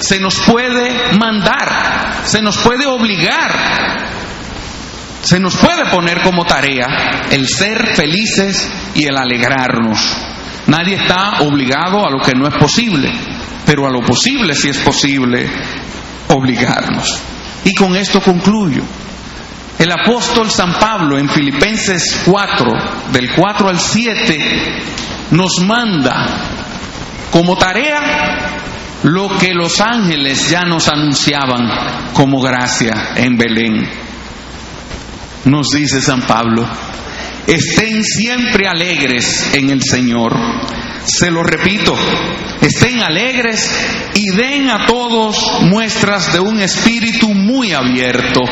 [0.00, 3.50] se nos puede mandar, se nos puede obligar,
[5.22, 6.86] se nos puede poner como tarea
[7.30, 9.98] el ser felices y el alegrarnos.
[10.66, 13.10] Nadie está obligado a lo que no es posible,
[13.64, 15.48] pero a lo posible sí es posible
[16.28, 17.18] obligarnos.
[17.64, 18.82] Y con esto concluyo.
[19.82, 22.70] El apóstol San Pablo en Filipenses 4,
[23.12, 24.38] del 4 al 7,
[25.32, 26.24] nos manda
[27.32, 27.98] como tarea
[29.02, 31.68] lo que los ángeles ya nos anunciaban
[32.12, 33.90] como gracia en Belén.
[35.46, 36.64] Nos dice San Pablo,
[37.48, 40.32] estén siempre alegres en el Señor.
[41.06, 41.96] Se lo repito,
[42.60, 43.68] estén alegres
[44.14, 48.42] y den a todos muestras de un espíritu muy abierto.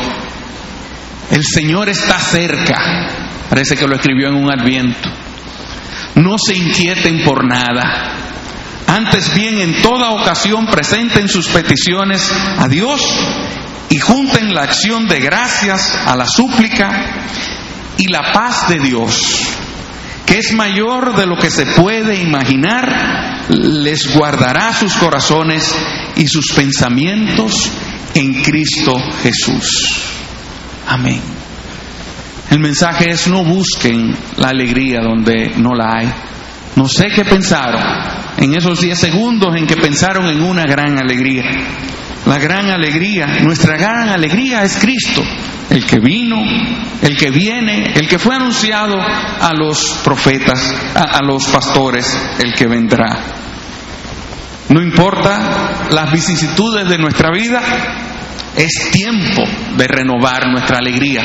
[1.31, 3.07] El Señor está cerca.
[3.49, 5.09] Parece que lo escribió en un adviento.
[6.15, 8.17] No se inquieten por nada.
[8.85, 13.01] Antes bien, en toda ocasión presenten sus peticiones a Dios
[13.87, 16.91] y junten la acción de gracias a la súplica
[17.97, 19.47] y la paz de Dios,
[20.25, 25.73] que es mayor de lo que se puede imaginar, les guardará sus corazones
[26.17, 27.71] y sus pensamientos
[28.15, 30.20] en Cristo Jesús.
[30.91, 31.21] Amén.
[32.49, 36.11] El mensaje es no busquen la alegría donde no la hay.
[36.75, 37.81] No sé qué pensaron
[38.37, 41.45] en esos diez segundos en que pensaron en una gran alegría.
[42.25, 45.23] La gran alegría, nuestra gran alegría es Cristo,
[45.69, 46.41] el que vino,
[47.01, 52.53] el que viene, el que fue anunciado a los profetas, a, a los pastores, el
[52.53, 53.17] que vendrá.
[54.67, 57.61] No importa las vicisitudes de nuestra vida,
[58.55, 59.43] es tiempo
[59.77, 61.23] de renovar nuestra alegría.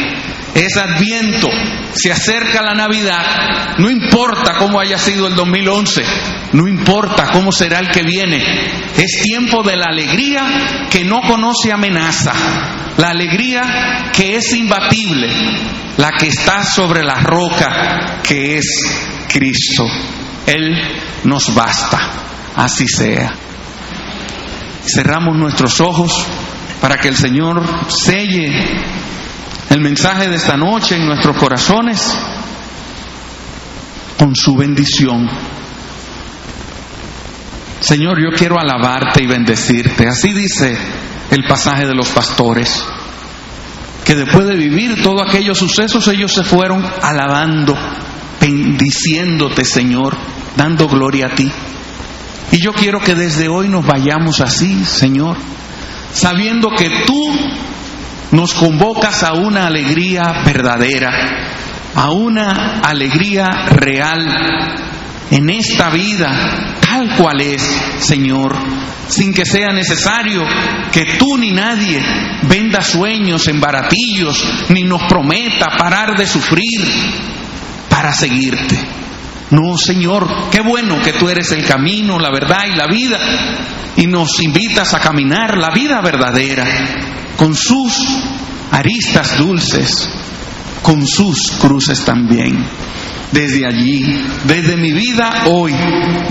[0.54, 1.48] Es adviento,
[1.92, 6.02] se acerca la Navidad, no importa cómo haya sido el 2011,
[6.54, 8.38] no importa cómo será el que viene,
[8.96, 12.32] es tiempo de la alegría que no conoce amenaza,
[12.96, 15.28] la alegría que es imbatible,
[15.98, 18.66] la que está sobre la roca que es
[19.28, 19.84] Cristo.
[20.46, 20.74] Él
[21.24, 21.98] nos basta,
[22.54, 23.34] así sea.
[24.86, 26.26] Cerramos nuestros ojos
[26.80, 28.50] para que el Señor selle
[29.70, 32.16] el mensaje de esta noche en nuestros corazones
[34.18, 35.28] con su bendición.
[37.80, 40.08] Señor, yo quiero alabarte y bendecirte.
[40.08, 40.76] Así dice
[41.30, 42.84] el pasaje de los pastores,
[44.04, 47.76] que después de vivir todos aquellos sucesos, ellos se fueron alabando,
[48.40, 50.16] bendiciéndote, Señor,
[50.56, 51.50] dando gloria a ti.
[52.52, 55.36] Y yo quiero que desde hoy nos vayamos así, Señor,
[56.16, 57.30] sabiendo que tú
[58.32, 61.12] nos convocas a una alegría verdadera,
[61.94, 64.26] a una alegría real
[65.30, 67.62] en esta vida tal cual es,
[67.98, 68.56] Señor,
[69.08, 70.42] sin que sea necesario
[70.90, 72.02] que tú ni nadie
[72.48, 76.80] venda sueños en baratillos, ni nos prometa parar de sufrir
[77.90, 79.05] para seguirte.
[79.50, 83.18] No, Señor, qué bueno que tú eres el camino, la verdad y la vida,
[83.96, 86.64] y nos invitas a caminar la vida verdadera,
[87.36, 87.92] con sus
[88.72, 90.08] aristas dulces,
[90.82, 92.58] con sus cruces también.
[93.30, 95.74] Desde allí, desde mi vida hoy,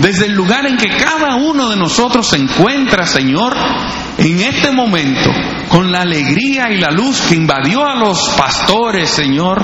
[0.00, 3.54] desde el lugar en que cada uno de nosotros se encuentra, Señor,
[4.18, 5.30] en este momento,
[5.68, 9.62] con la alegría y la luz que invadió a los pastores, Señor,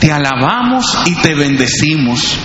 [0.00, 2.38] te alabamos y te bendecimos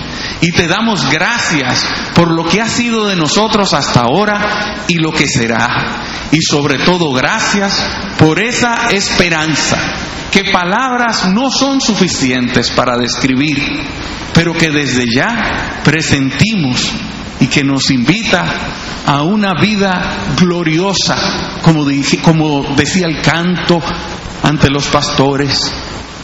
[0.44, 5.10] y te damos gracias por lo que ha sido de nosotros hasta ahora y lo
[5.10, 6.28] que será.
[6.32, 7.82] Y sobre todo gracias
[8.18, 9.78] por esa esperanza
[10.30, 13.56] que palabras no son suficientes para describir,
[14.34, 16.92] pero que desde ya presentimos
[17.40, 18.44] y que nos invita
[19.06, 21.16] a una vida gloriosa,
[21.62, 23.80] como, dije, como decía el canto
[24.42, 25.72] ante los pastores,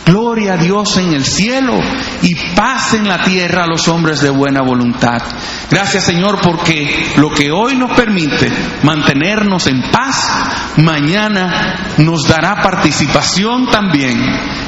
[0.06, 1.78] Gloria a Dios en el cielo
[2.22, 5.22] y paz en la tierra a los hombres de buena voluntad.
[5.70, 8.50] Gracias Señor porque lo que hoy nos permite
[8.82, 14.18] mantenernos en paz, mañana nos dará participación también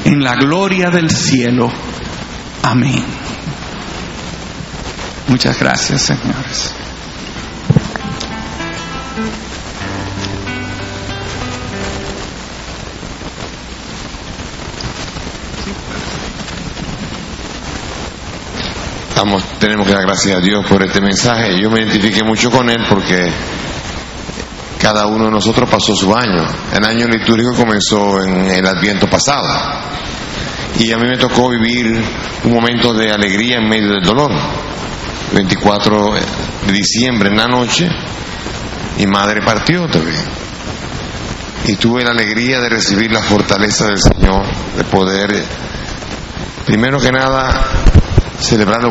[0.05, 1.71] en la gloria del cielo.
[2.63, 3.05] Amén.
[5.29, 6.92] Muchas gracias señores.
[19.59, 21.61] Tenemos que dar gracias a Dios por este mensaje.
[21.61, 23.31] Yo me identifiqué mucho con él porque
[24.81, 26.43] cada uno de nosotros pasó su año.
[26.73, 29.49] El año litúrgico comenzó en el Adviento pasado.
[30.79, 32.03] Y a mí me tocó vivir
[32.45, 34.33] un momento de alegría en medio del dolor.
[35.33, 36.15] 24
[36.67, 37.89] de diciembre en la noche,
[38.99, 40.21] mi madre partió también.
[41.65, 44.45] Y tuve la alegría de recibir la fortaleza del Señor,
[44.77, 45.45] de poder,
[46.67, 47.67] primero que nada,
[48.41, 48.89] celebrar la